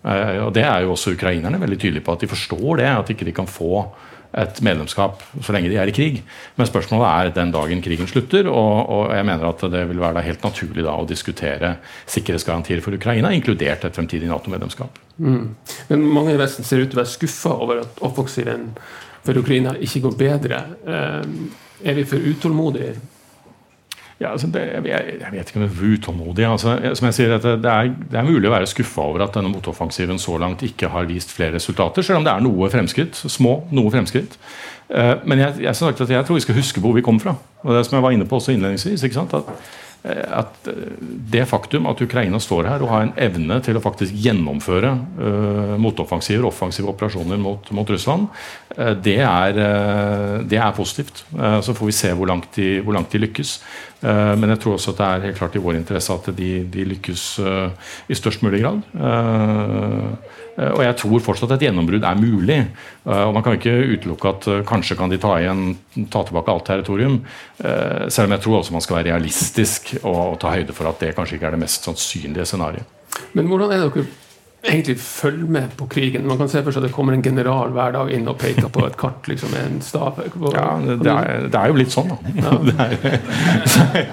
Og 0.09 0.53
Det 0.55 0.63
er 0.63 0.85
jo 0.87 0.93
også 0.95 1.11
ukrainerne 1.13 1.59
veldig 1.61 1.77
tydelige 1.77 2.05
på, 2.07 2.15
at 2.15 2.23
de 2.23 2.29
forstår 2.31 2.79
det. 2.79 2.87
At 2.87 3.11
ikke 3.13 3.27
de 3.27 3.35
kan 3.35 3.49
få 3.51 3.83
et 4.37 4.61
medlemskap 4.65 5.23
så 5.41 5.55
lenge 5.55 5.71
de 5.73 5.79
er 5.81 5.89
i 5.89 5.95
krig. 5.95 6.21
Men 6.59 6.69
spørsmålet 6.69 7.09
er 7.09 7.35
den 7.39 7.53
dagen 7.55 7.83
krigen 7.85 8.11
slutter. 8.11 8.49
Og, 8.53 8.91
og 8.93 9.05
jeg 9.17 9.27
mener 9.29 9.49
at 9.49 9.65
det 9.73 9.85
vil 9.89 10.03
være 10.03 10.25
helt 10.27 10.45
naturlig 10.45 10.85
da 10.85 10.97
å 10.99 11.07
diskutere 11.09 11.75
sikkerhetsgarantier 12.11 12.83
for 12.85 12.97
Ukraina, 12.99 13.33
inkludert 13.33 13.87
et 13.89 13.97
fremtidig 13.97 14.29
Nato-medlemskap. 14.29 15.01
Mm. 15.19 15.45
Men 15.91 16.09
mange 16.13 16.37
i 16.37 16.41
Vesten 16.41 16.67
ser 16.67 16.83
ut 16.83 16.91
til 16.93 17.01
å 17.01 17.03
være 17.03 17.15
skuffa 17.17 17.55
over 17.57 17.83
at 17.85 18.03
offensiven 18.05 18.73
for 19.25 19.41
Ukraina 19.41 19.75
ikke 19.81 20.05
går 20.07 20.19
bedre. 20.19 20.65
Eh, 20.89 21.23
er 21.89 21.97
vi 21.97 22.05
for 22.09 22.31
utålmodige? 22.33 22.97
Ja, 24.19 24.33
altså 24.33 24.49
det, 24.51 24.65
jeg, 24.75 25.19
jeg, 25.21 25.31
vet 25.31 25.51
ikke 25.51 25.61
om 25.61 25.65
jeg 25.65 25.71
er 25.71 25.93
utålmodig. 25.95 26.47
Altså, 26.49 26.73
som 26.99 27.07
jeg 27.07 27.15
sier, 27.15 27.35
det 27.39 27.71
er, 27.71 27.91
det 28.11 28.19
er 28.19 28.27
mulig 28.27 28.51
å 28.51 28.55
være 28.57 28.67
skuffa 28.67 29.05
over 29.07 29.23
at 29.29 29.39
denne 29.39 29.53
motoffensiven 29.53 30.19
så 30.19 30.35
langt 30.43 30.65
ikke 30.67 30.91
har 30.91 31.07
vist 31.07 31.31
flere 31.37 31.55
resultater, 31.55 32.03
selv 32.03 32.19
om 32.19 32.27
det 32.27 32.33
er 32.33 32.43
noe 32.43 32.71
fremskritt. 32.73 33.15
Små, 33.31 33.61
noe 33.71 33.95
fremskritt. 33.95 34.35
Uh, 34.89 35.21
men 35.29 35.45
jeg, 35.45 35.61
jeg, 35.69 35.71
jeg, 35.71 36.25
tror 36.27 36.35
vi 36.35 36.43
skal 36.43 36.59
huske 36.59 36.83
hvor 36.83 36.97
vi 36.97 37.05
kommer 37.07 37.29
fra. 37.29 37.37
Og 37.63 37.77
det 37.77 37.85
som 37.87 37.99
jeg 37.99 38.09
var 38.09 38.17
inne 38.17 38.27
på 38.27 38.41
også 38.41 38.57
innledningsvis, 38.57 39.07
ikke 39.07 39.21
sant? 39.21 39.39
at 39.39 39.55
Eh, 39.55 39.88
at 40.07 40.69
eh, 40.71 40.93
det 41.33 41.45
faktum 41.51 41.89
at 41.91 42.01
Ukraina 42.01 42.39
står 42.41 42.69
her 42.71 42.85
og 42.85 42.93
har 42.93 43.05
en 43.05 43.15
evne 43.19 43.59
til 43.65 43.79
å 43.79 43.83
faktisk 43.83 44.15
gjennomføre 44.15 44.93
uh, 44.95 45.75
motoffensiver, 45.81 46.47
offensive 46.47 46.89
operasjoner 46.93 47.41
mot, 47.43 47.67
mot 47.75 47.91
Russland, 47.91 48.29
uh, 48.79 48.95
det, 48.95 49.19
er, 49.27 49.59
uh, 49.59 50.39
det, 50.47 50.61
er, 50.61 50.73
positivt. 50.77 51.25
så 51.35 51.75
får 51.75 51.91
vi 51.91 51.97
se 51.97 52.13
hvor 52.15 52.31
langt 52.31 52.55
de, 52.57 52.79
hvor 52.85 52.95
langt 52.95 53.13
de 53.13 53.21
lykkes. 53.25 53.59
men 54.01 54.53
jeg 54.53 54.61
tror 54.63 54.77
også 54.77 54.93
at 54.93 54.99
det 54.99 55.07
er 55.07 55.25
helt 55.27 55.39
klart 55.39 55.57
i 55.59 55.63
vår 55.63 55.75
interesse 55.75 56.15
at 56.15 56.29
de, 56.37 56.51
de 56.71 56.85
lykkes 56.87 57.23
i 58.09 58.15
størst 58.15 58.45
mulig 58.47 58.61
grad. 58.63 58.85
Eh, 60.59 60.73
og 60.75 60.83
jeg 60.83 60.97
tror 60.99 61.23
fortsatt 61.23 61.53
at 61.55 61.61
et 61.61 61.69
gjennombrudd 61.69 62.05
er 62.05 62.19
mulig. 62.19 62.59
Eh, 63.07 63.23
og 63.23 63.35
Man 63.37 63.45
kan 63.47 63.59
ikke 63.59 63.77
utelukke 63.95 64.33
at 64.33 64.49
eh, 64.51 64.65
kanskje 64.67 64.99
kan 64.99 65.13
de 65.13 65.21
ta, 65.23 65.37
igjen, 65.39 65.77
ta 66.07 66.23
tilbake 66.27 66.53
alt 66.53 66.67
territorium. 66.69 67.19
Selv 67.59 68.29
om 68.29 68.37
jeg 68.37 68.45
tror 68.45 68.61
også 68.61 68.77
man 68.77 68.85
skal 68.85 69.01
være 69.01 69.11
realistisk 69.11 69.95
og 70.03 70.39
ta 70.43 70.55
høyde 70.55 70.77
for 70.77 70.91
at 70.91 71.03
det 71.03 71.15
kanskje 71.17 71.39
ikke 71.39 71.51
er 71.51 71.57
det 71.57 71.63
mest 71.65 71.89
sannsynlige 71.89 72.47
scenarioet. 72.47 72.97
Men 73.35 73.51
hvordan 73.51 73.73
er 73.75 73.87
dere 73.87 74.07
egentlig 74.65 74.99
følge 75.01 75.47
med 75.47 75.75
på 75.77 75.87
krigen. 75.87 76.27
Man 76.27 76.39
kan 76.39 76.49
se 76.51 76.63
for 76.65 76.75
seg 76.75 76.83
at 76.83 76.89
det 76.89 76.95
kommer 76.95 77.15
en 77.15 77.23
general 77.23 77.71
hver 77.75 77.93
dag 77.95 78.11
inn 78.11 78.27
og 78.29 78.41
peker 78.41 78.67
på 78.75 78.83
et 78.89 78.97
kart 78.99 79.29
liksom 79.31 79.53
en 79.55 79.79
stav. 79.85 80.19
Ja, 80.51 80.67
det 80.83 81.13
er, 81.13 81.47
det 81.47 81.61
er, 81.61 81.69
jo 81.71 81.79
litt 81.79 81.95
sånn, 81.95 82.11
da. 82.11 82.19
Ja. 82.43 82.57
Det, 82.69 82.75
er, 83.95 84.09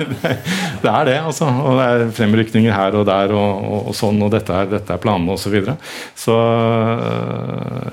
det, 0.82 0.92
er, 0.92 1.06
det 1.08 1.16
altså. 1.18 1.48
Og 1.50 1.80
det 1.80 1.86
er 1.86 2.12
fremrykninger 2.16 2.74
her 2.76 2.96
og 3.00 3.06
der 3.08 3.34
og, 3.34 3.64
og, 3.66 3.90
og 3.90 3.96
sånn, 3.98 4.22
og 4.22 4.32
dette 4.34 4.54
er, 4.54 4.70
dette 4.70 4.94
er 4.94 5.02
planene 5.02 5.34
osv. 5.34 5.46
Så, 5.46 5.52
videre. 5.54 5.76
så 6.18 6.36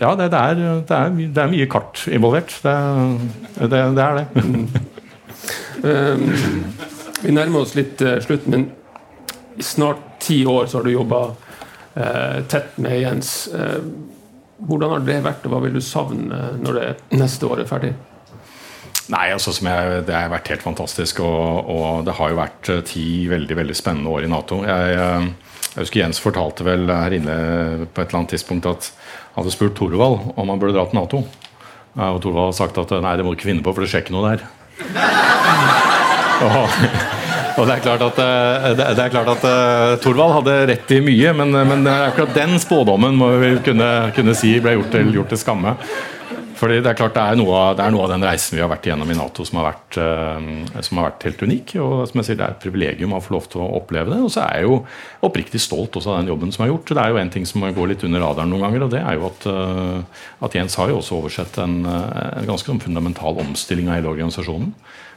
ja, 0.00 0.12
det, 0.18 0.28
er, 0.28 0.62
det, 0.88 0.98
er, 0.98 1.50
mye 1.52 1.68
kart 1.70 2.04
involvert. 2.12 2.54
Det, 2.62 3.80
er 3.80 4.20
det. 4.20 4.26
um, 5.84 6.26
vi 7.22 7.34
nærmer 7.36 7.64
oss 7.64 7.76
litt 7.78 8.02
uh, 8.04 8.16
slutten, 8.24 8.56
men 8.56 8.68
i 9.56 9.64
snart 9.64 10.04
ti 10.22 10.42
år 10.48 10.68
så 10.68 10.80
har 10.80 10.88
du 10.88 10.94
jobba 10.94 11.22
tett 11.94 12.78
med 12.80 13.00
Jens. 13.00 13.48
Eh, 13.52 13.82
hvordan 14.62 14.94
har 14.94 15.04
det 15.04 15.18
vært, 15.24 15.44
og 15.46 15.54
hva 15.54 15.60
vil 15.64 15.76
du 15.76 15.82
savne 15.84 16.56
når 16.62 16.78
det 16.78 16.88
neste 17.18 17.48
år 17.50 17.64
er 17.64 17.68
ferdig? 17.68 17.92
Nei, 19.12 19.26
altså 19.34 19.52
jeg, 19.52 20.04
Det 20.06 20.14
har 20.14 20.30
vært 20.32 20.52
helt 20.54 20.64
fantastisk. 20.64 21.20
Og, 21.26 21.68
og, 21.68 22.04
det 22.06 22.16
har 22.16 22.32
jo 22.32 22.38
vært 22.38 22.72
eh, 22.72 22.84
ti 22.86 23.06
veldig 23.30 23.58
veldig 23.58 23.76
spennende 23.76 24.12
år 24.12 24.26
i 24.26 24.32
Nato. 24.32 24.62
Jeg, 24.64 24.96
jeg 25.72 25.80
husker 25.82 26.02
Jens 26.04 26.22
fortalte 26.22 26.66
vel 26.66 26.86
her 26.88 27.16
inne 27.16 27.36
på 27.88 28.02
et 28.02 28.08
eller 28.08 28.22
annet 28.22 28.36
tidspunkt 28.36 28.68
at 28.70 28.92
han 29.32 29.42
hadde 29.42 29.54
spurt 29.54 29.76
Torvald 29.76 30.32
om 30.36 30.52
han 30.52 30.60
burde 30.60 30.76
dra 30.76 30.86
til 30.88 31.00
Nato. 31.00 31.24
Og 31.92 32.20
Torvald 32.24 32.52
hadde 32.52 32.60
sagt 32.60 32.80
at 32.80 32.94
nei, 33.04 33.16
det 33.18 33.26
må 33.26 33.32
du 33.32 33.40
ikke 33.40 33.50
finne 33.50 33.64
på, 33.64 33.74
for 33.74 33.84
det 33.84 33.90
skjer 33.92 34.06
ikke 34.06 34.16
noe 34.16 34.32
der. 34.32 34.46
og, 36.46 37.20
og 37.58 37.68
det 37.68 37.74
er 37.74 37.84
klart 37.84 38.02
at, 38.06 38.22
eh, 38.22 38.70
det 38.78 39.04
er 39.04 39.12
klart 39.12 39.30
at 39.34 39.44
uh, 39.44 39.98
Thorvald 40.02 40.38
hadde 40.40 40.56
rett 40.72 40.94
i 40.94 41.02
mye, 41.04 41.34
men, 41.36 41.52
men 41.68 41.86
akkurat 41.92 42.34
den 42.36 42.56
spådommen 42.62 43.18
må 43.18 43.34
vi 43.42 43.52
kunne, 43.66 43.92
kunne 44.16 44.34
si 44.38 44.56
ble 44.62 44.78
gjort 44.78 44.92
til, 44.94 45.12
gjort 45.18 45.32
til 45.34 45.40
skamme. 45.40 45.76
Fordi 46.62 46.76
det 46.78 46.92
er 46.92 46.94
klart 46.94 47.16
det 47.16 47.22
er, 47.26 47.40
av, 47.42 47.72
det 47.74 47.82
er 47.82 47.90
noe 47.90 48.04
av 48.04 48.12
den 48.12 48.22
reisen 48.22 48.54
vi 48.54 48.62
har 48.62 48.70
vært 48.70 48.84
igjennom 48.86 49.10
i 49.10 49.16
Nato 49.18 49.42
som 49.42 49.58
har 49.58 49.64
vært, 49.66 49.96
som 50.86 51.00
har 51.00 51.08
vært 51.08 51.24
helt 51.26 51.40
unik. 51.42 51.72
og 51.82 51.94
som 52.06 52.20
jeg 52.20 52.28
sier, 52.28 52.38
Det 52.38 52.44
er 52.44 52.54
et 52.54 52.62
privilegium 52.62 53.16
å 53.16 53.18
få 53.24 53.34
lov 53.34 53.48
til 53.50 53.64
å 53.64 53.72
oppleve 53.80 54.12
det. 54.12 54.20
Og 54.22 54.30
så 54.30 54.44
er 54.44 54.60
jeg 54.60 54.68
jo 54.68 54.76
oppriktig 55.26 55.58
stolt 55.58 55.98
også 55.98 56.12
av 56.12 56.20
den 56.20 56.30
jobben 56.30 56.54
som 56.54 56.62
er 56.62 56.70
gjort. 56.70 56.92
Det 56.94 57.02
er 57.02 57.10
jo 57.10 57.18
en 57.18 57.34
ting 57.34 57.48
som 57.50 57.66
går 57.66 57.90
litt 57.90 58.06
under 58.06 58.22
radaren 58.22 58.54
noen 58.54 58.62
ganger, 58.68 58.86
og 58.86 58.94
det 58.94 59.02
er 59.02 59.18
jo 59.18 59.26
at, 59.26 59.48
at 60.46 60.54
Jens 60.60 60.78
har 60.78 60.92
jo 60.92 61.00
også 61.02 61.18
oversett 61.18 61.58
en, 61.64 61.80
en 61.82 62.46
ganske 62.52 62.70
sånn 62.70 62.84
fundamental 62.86 63.42
omstilling 63.42 63.90
av 63.90 63.98
hele 63.98 64.14
organisasjonen. 64.14 64.70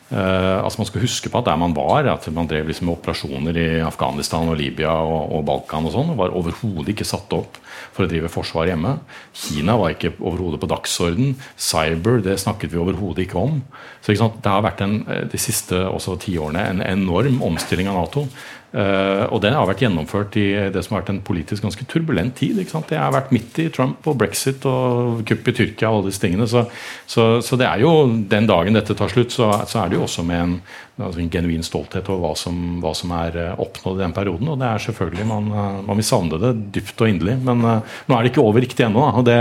Uh, 0.05 0.61
altså 0.61 0.83
Man 0.83 0.85
skal 0.85 1.01
huske 1.01 1.31
på 1.33 1.39
at 1.41 1.47
der 1.49 1.57
man 1.57 1.73
var, 1.73 2.05
at 2.11 2.27
man 2.33 2.45
drev 2.49 2.67
liksom 2.69 2.91
operasjoner 2.93 3.57
i 3.57 3.69
Afghanistan 3.81 4.51
og 4.51 4.59
Libya 4.59 4.93
og, 5.01 5.31
og 5.33 5.45
Balkan 5.47 5.87
og 5.89 5.95
sånn, 5.95 6.13
var 6.19 6.35
overhodet 6.37 6.93
ikke 6.93 7.07
satt 7.09 7.33
opp 7.33 7.57
for 7.95 8.05
å 8.05 8.11
drive 8.11 8.31
forsvar 8.31 8.71
hjemme. 8.71 8.97
Kina 9.35 9.77
var 9.79 9.95
ikke 9.95 10.15
overhodet 10.19 10.61
på 10.61 10.69
dagsorden. 10.71 11.35
Cyber 11.57 12.21
det 12.25 12.39
snakket 12.41 12.73
vi 12.73 12.81
overhodet 12.81 13.25
ikke 13.25 13.41
om. 13.41 13.63
Så 14.01 14.13
ikke 14.13 14.31
Det 14.41 14.51
har 14.51 14.61
vært 14.61 14.81
en, 14.81 15.05
eh, 15.07 15.25
de 15.25 15.38
siste 15.38 15.75
tiårene 15.75 16.61
en 16.69 16.81
enorm 16.81 17.41
omstilling 17.41 17.88
av 17.88 17.95
Nato. 17.95 18.27
Uh, 18.75 19.23
og 19.31 19.39
det 19.39 19.53
har 19.55 19.67
vært 19.69 19.85
gjennomført 19.85 20.33
i 20.35 20.49
det 20.73 20.81
som 20.83 20.95
har 20.97 21.03
vært 21.05 21.13
en 21.13 21.21
politisk 21.23 21.63
ganske 21.63 21.85
turbulent 21.88 22.33
tid. 22.35 22.57
Det 22.59 22.97
har 22.99 23.13
vært 23.13 23.31
midt 23.31 23.55
i 23.63 23.69
Trump 23.71 24.03
og 24.03 24.17
brexit 24.19 24.65
og 24.67 25.21
kupp 25.29 25.47
i 25.47 25.53
Tyrkia 25.55 25.88
og 25.88 26.01
alle 26.01 26.09
disse 26.09 26.19
tingene. 26.19 26.47
Så, 26.51 26.65
så, 27.07 27.39
så, 27.45 27.55
det 27.55 27.69
er 27.69 27.85
jo 27.85 27.93
den 28.27 28.49
dagen 28.49 28.75
dette 28.75 28.97
tar 28.97 29.13
slutt, 29.13 29.31
så, 29.31 29.47
så 29.63 29.79
er 29.79 29.93
det 29.93 29.99
jo 29.99 30.03
også 30.03 30.25
med 30.27 30.41
en, 30.41 30.57
altså 30.99 31.23
en 31.23 31.31
genuin 31.31 31.63
stolthet 31.63 32.11
over 32.11 32.25
hva 32.25 32.33
som, 32.41 32.59
hva 32.83 32.91
som, 32.97 33.15
er 33.15 33.39
eh, 33.45 33.63
oppnådd 33.63 34.01
i 34.01 34.03
den 34.03 34.17
perioden. 34.17 34.51
Og 34.51 34.59
det 34.59 34.67
er 34.67 34.85
selvfølgelig, 34.89 35.29
man, 35.31 35.49
man 35.88 36.01
vil 36.01 36.09
savne 36.11 36.41
det 36.43 36.51
dypt 36.75 36.99
og 36.99 37.13
inderlig. 37.13 37.38
Men 37.47 37.63
nå 37.65 38.17
er 38.17 38.25
det 38.25 38.32
ikke 38.32 38.43
over 38.43 38.63
riktig 38.63 38.86
ennå, 38.88 39.04
og 39.19 39.25
det, 39.28 39.38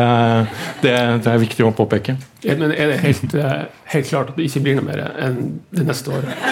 det, 0.82 0.94
det, 1.24 1.32
er 1.32 1.42
viktig 1.42 1.66
å 1.66 1.72
påpeke. 1.76 2.16
Men 2.44 2.74
er 2.74 2.92
det 2.92 3.00
helt, 3.04 3.36
helt 3.94 4.10
klart 4.10 4.32
at 4.32 4.40
det 4.40 4.48
ikke 4.48 4.64
blir 4.66 4.80
noe 4.80 4.88
mer 4.88 5.04
enn 5.26 5.40
det 5.74 5.86
neste 5.88 6.12
året? 6.12 6.44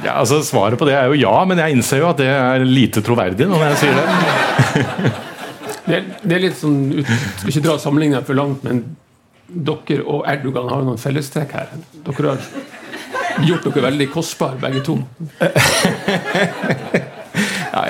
Ja, 0.00 0.14
altså 0.16 0.40
Svaret 0.44 0.80
på 0.80 0.86
det 0.88 0.94
er 0.96 1.10
jo 1.10 1.18
ja, 1.20 1.34
men 1.48 1.60
jeg 1.60 1.76
innser 1.76 2.00
jo 2.00 2.06
at 2.10 2.20
det 2.20 2.28
er 2.32 2.64
lite 2.64 3.02
troverdig 3.04 3.46
når 3.50 3.66
jeg 3.68 3.74
sier 3.82 3.94
det. 3.98 4.04
det, 5.86 5.94
er, 5.98 6.02
det 6.24 6.34
er 6.36 6.44
litt 6.46 6.58
sånn, 6.60 6.78
Skal 7.04 7.52
ikke 7.52 7.66
dra 7.68 7.74
sammenligninga 7.82 8.20
for 8.26 8.34
langt, 8.38 8.60
men 8.66 8.76
dere 9.50 10.02
og 10.06 10.20
Erdogan 10.30 10.70
har 10.70 10.80
noen 10.86 11.00
fellestrekk 11.00 11.50
her. 11.58 11.68
Dere 12.06 12.36
har 12.36 12.42
gjort 13.46 13.64
dere 13.68 13.86
veldig 13.90 14.08
kostbare, 14.14 14.56
begge 14.62 14.80
to. 14.86 14.94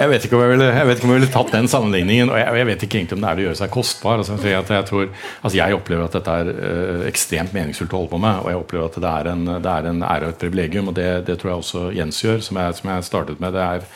Jeg, 0.00 0.08
vet 0.08 0.24
ikke 0.24 0.38
om 0.38 0.42
jeg 0.46 0.52
ville, 0.54 0.66
jeg 0.72 0.88
vet 0.88 1.00
ikke 1.00 1.06
om 1.06 1.12
jeg 1.12 1.20
ville 1.20 1.32
tatt 1.34 1.50
den 1.52 1.66
sammenligningen. 1.68 2.30
Og 2.32 2.38
jeg, 2.40 2.54
jeg, 2.56 2.68
vet 2.70 2.84
ikke 2.86 2.98
egentlig 3.00 3.18
om 3.18 3.24
det 3.24 3.30
er 3.30 3.40
å 3.40 3.44
gjøre 3.44 3.58
seg 3.58 3.72
kostbar. 3.74 4.22
Altså, 4.22 4.38
jeg, 4.48 4.86
tror, 4.88 5.10
altså, 5.42 5.56
jeg, 5.58 5.76
opplever 5.76 6.06
at 6.06 6.16
dette 6.16 6.36
er 6.40 6.52
uh, 6.54 7.04
ekstremt 7.10 7.52
meningsfullt 7.56 7.92
å 7.92 8.00
holde 8.00 8.12
på 8.14 8.22
med. 8.24 8.40
Og 8.40 8.48
jeg 8.48 8.62
opplever 8.62 8.88
at 8.88 8.98
det 9.04 9.12
er 9.12 9.30
en, 9.34 9.44
det 9.50 9.74
er 9.74 9.90
en 9.90 10.02
ære 10.08 10.30
og 10.30 10.32
et 10.32 10.40
privilegium. 10.40 10.88
Og 10.88 10.96
det, 10.96 11.08
det, 11.28 11.36
tror 11.40 11.52
jeg 11.52 11.64
også 11.66 11.84
Jens 11.98 12.24
gjør, 12.24 12.40
som 12.46 12.62
jeg, 12.62 12.80
som 12.80 12.92
startet 13.10 13.44
med. 13.44 13.56
Det 13.58 13.66
er, 13.66 13.86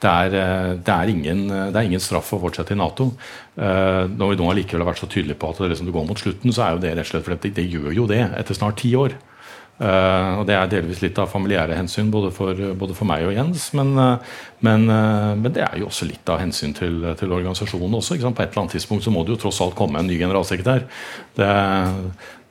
det 0.00 0.10
er, 0.10 0.36
eh, 0.40 0.68
det, 0.80 0.94
er 0.94 1.12
ingen, 1.12 1.42
det 1.50 1.76
er, 1.76 1.84
ingen, 1.84 2.00
straff 2.00 2.32
å 2.32 2.40
fortsette 2.40 2.72
i 2.72 2.80
Nato. 2.80 3.10
Uh, 3.60 4.08
når 4.08 4.32
vi 4.32 4.40
nå 4.40 4.52
allikevel 4.54 4.86
har 4.86 4.94
vært 4.94 5.04
så 5.04 5.10
tydelige 5.12 5.42
på 5.42 5.52
at 5.52 5.60
det, 5.60 5.74
liksom, 5.74 5.90
det 5.90 5.96
går 5.98 6.08
mot 6.08 6.22
slutten, 6.22 6.56
så 6.56 6.64
er 6.64 6.76
jo 6.78 6.84
det 6.86 6.94
rett 6.94 7.04
og 7.04 7.12
slett 7.12 7.26
for 7.26 7.36
det, 7.36 7.52
det 7.58 7.68
gjør 7.68 7.92
jo 7.98 8.08
det 8.08 8.22
etter 8.40 8.56
snart 8.56 8.80
ti 8.80 8.94
år. 8.96 9.18
Uh, 9.80 10.40
og 10.40 10.42
Det 10.44 10.52
er 10.52 10.66
delvis 10.68 10.98
litt 11.00 11.16
av 11.22 11.30
familiære 11.32 11.76
hensyn, 11.78 12.10
både 12.12 12.28
for, 12.36 12.58
både 12.76 12.96
for 12.96 13.08
meg 13.08 13.24
og 13.24 13.32
Jens. 13.32 13.70
Men, 13.76 13.94
uh, 13.96 14.34
men, 14.66 14.84
uh, 14.92 15.32
men, 15.38 15.54
det 15.56 15.62
er 15.64 15.78
jo 15.80 15.88
også 15.88 16.08
litt 16.08 16.28
av 16.28 16.42
hensyn 16.42 16.74
til, 16.76 16.98
til 17.16 17.32
organisasjonen 17.32 17.96
også. 17.96 18.18
På 18.20 18.44
et 18.44 18.50
eller 18.50 18.64
annet 18.66 18.76
tidspunkt 18.76 19.06
så 19.06 19.14
må 19.14 19.24
det 19.24 19.34
jo 19.34 19.40
tross 19.46 19.62
alt 19.64 19.78
komme 19.78 20.02
en 20.02 20.10
ny 20.10 20.18
generalsekretær. 20.20 20.84
Det, 21.38 21.48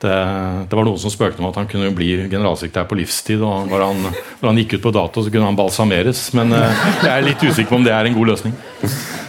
det, 0.02 0.18
det 0.66 0.80
var 0.80 0.90
noen 0.90 0.98
som 0.98 1.14
spøkte 1.14 1.38
om 1.44 1.50
at 1.52 1.62
han 1.62 1.70
kunne 1.70 1.94
bli 1.94 2.10
generalsekretær 2.24 2.90
på 2.90 2.98
livstid. 2.98 3.46
og 3.46 3.70
når 3.70 3.86
han, 3.86 4.04
når 4.10 4.50
han, 4.50 4.62
gikk 4.64 4.80
ut 4.80 4.86
på 4.90 4.96
dato, 4.98 5.22
så 5.22 5.30
kunne 5.30 5.52
han 5.52 5.60
balsameres. 5.60 6.26
Men 6.34 6.56
jeg 6.56 7.12
er 7.14 7.26
litt 7.28 7.46
usikker 7.46 7.70
på 7.70 7.78
om 7.78 7.86
det 7.86 7.94
er 7.94 8.10
en 8.10 8.18
god 8.18 8.34
løsning. 8.34 8.58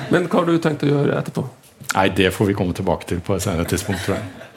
Men 0.10 0.26
hva 0.26 0.42
har 0.42 0.50
du 0.50 0.58
tenkt 0.58 0.88
å 0.88 0.90
gjøre 0.90 1.22
etterpå? 1.22 1.46
Nei, 1.92 2.10
Det 2.18 2.34
får 2.34 2.50
vi 2.50 2.58
komme 2.58 2.74
tilbake 2.74 3.14
til 3.14 3.22
på 3.22 3.38
et 3.38 3.46
senere 3.46 3.70
tidspunkt. 3.70 4.02
tror 4.08 4.18
jeg. 4.18 4.51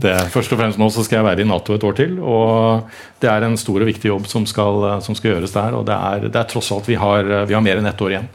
Det, 0.00 0.14
først 0.32 0.52
og 0.54 0.60
fremst 0.60 0.80
nå 0.80 0.88
så 0.92 1.04
skal 1.06 1.20
jeg 1.20 1.26
være 1.26 1.44
i 1.44 1.48
Nato 1.48 1.74
et 1.74 1.84
år 1.86 1.96
til. 1.98 2.16
og 2.20 2.88
Det 3.20 3.30
er 3.30 3.46
en 3.46 3.58
stor 3.60 3.82
og 3.82 3.90
viktig 3.90 4.12
jobb 4.12 4.28
som 4.30 4.46
skal, 4.48 4.86
som 5.04 5.18
skal 5.18 5.34
gjøres 5.34 5.56
der. 5.56 5.76
og 5.76 5.86
det 5.88 5.96
er, 5.96 6.28
det 6.28 6.36
er, 6.36 6.48
tross 6.48 6.70
alt 6.72 6.88
vi 6.88 6.98
har, 7.00 7.28
vi 7.46 7.56
har 7.56 7.64
mer 7.64 7.80
enn 7.80 7.90
ett 7.90 8.00
år 8.00 8.16
igjen. 8.16 8.30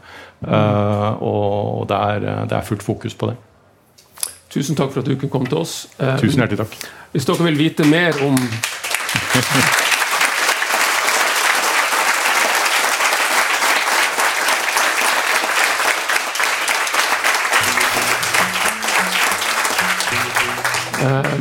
Uh, 0.46 1.22
og 1.24 1.86
det 1.88 1.96
er, 1.96 2.26
det 2.44 2.58
er, 2.58 2.66
fullt 2.66 2.84
fokus 2.84 3.16
på 3.16 3.30
det. 3.30 3.38
Tusen 4.52 4.76
takk 4.76 4.92
for 4.92 5.00
at 5.00 5.08
du 5.08 5.16
kunne 5.16 5.32
komme 5.32 5.48
til 5.48 5.62
oss. 5.64 5.86
Uh, 5.96 6.14
Tusen 6.20 6.44
hjertelig 6.44 6.60
takk. 6.66 6.76
Hvis 7.12 7.26
dere 7.28 7.48
vil 7.48 7.58
vite 7.58 7.88
mer 7.88 8.20
om 8.26 8.36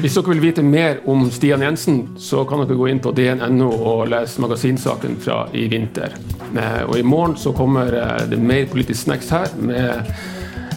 hvis 0.01 0.15
dere 0.17 0.33
vil 0.33 0.41
vite 0.43 0.63
mer 0.65 0.97
om 1.09 1.29
Stian 1.31 1.63
Jensen, 1.63 2.01
så 2.19 2.43
kan 2.47 2.63
dere 2.63 2.75
gå 2.75 2.89
inn 2.91 2.99
på 3.03 3.13
dn.no 3.15 3.69
og 3.71 4.09
lese 4.11 4.43
magasinsaken 4.43 5.15
fra 5.23 5.45
i 5.55 5.67
vinter. 5.71 6.15
Eh, 6.55 6.81
og 6.83 6.97
i 6.99 7.03
morgen 7.03 7.37
så 7.39 7.53
kommer 7.55 7.95
eh, 7.95 8.25
det 8.31 8.39
mer 8.39 8.67
politisk 8.71 9.05
snacks 9.05 9.31
her 9.33 9.55
med 9.59 10.11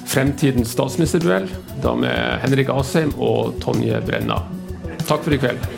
fremtidens 0.09 0.73
statsministerduell. 0.77 1.51
Da 1.83 1.95
med 1.99 2.39
Henrik 2.45 2.73
Asheim 2.75 3.13
og 3.19 3.59
Tonje 3.63 4.01
Brenna. 4.07 4.41
Takk 5.07 5.23
for 5.25 5.35
i 5.35 5.43
kveld. 5.43 5.78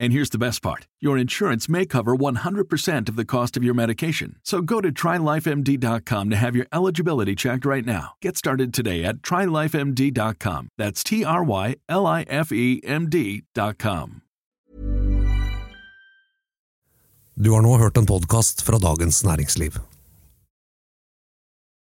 And 0.00 0.12
here's 0.12 0.30
the 0.30 0.38
best 0.38 0.62
part 0.62 0.86
your 1.00 1.18
insurance 1.18 1.68
may 1.68 1.86
cover 1.86 2.16
100% 2.16 3.08
of 3.08 3.16
the 3.16 3.24
cost 3.24 3.56
of 3.56 3.64
your 3.64 3.74
medication. 3.74 4.36
So 4.44 4.60
go 4.60 4.80
to 4.80 4.90
trylifemd.com 4.92 6.30
to 6.30 6.36
have 6.36 6.56
your 6.56 6.66
eligibility 6.72 7.34
checked 7.34 7.64
right 7.64 7.84
now. 7.84 8.14
Get 8.22 8.36
started 8.36 8.72
today 8.72 9.04
at 9.04 9.16
trylifemd.com. 9.22 10.68
That's 10.78 11.04
T 11.04 11.24
R 11.24 11.44
Y 11.44 11.76
L 11.88 12.06
I 12.06 12.22
F 12.28 12.52
E 12.52 12.80
M 12.84 13.08
D.com. 13.08 14.22
Du 17.40 17.50
har 17.50 17.62
nå 17.62 17.76
hørt 17.78 17.96
en 17.96 18.06
podkast 18.06 18.62
fra 18.62 18.78
Dagens 18.78 19.24
Næringsliv. 19.24 19.78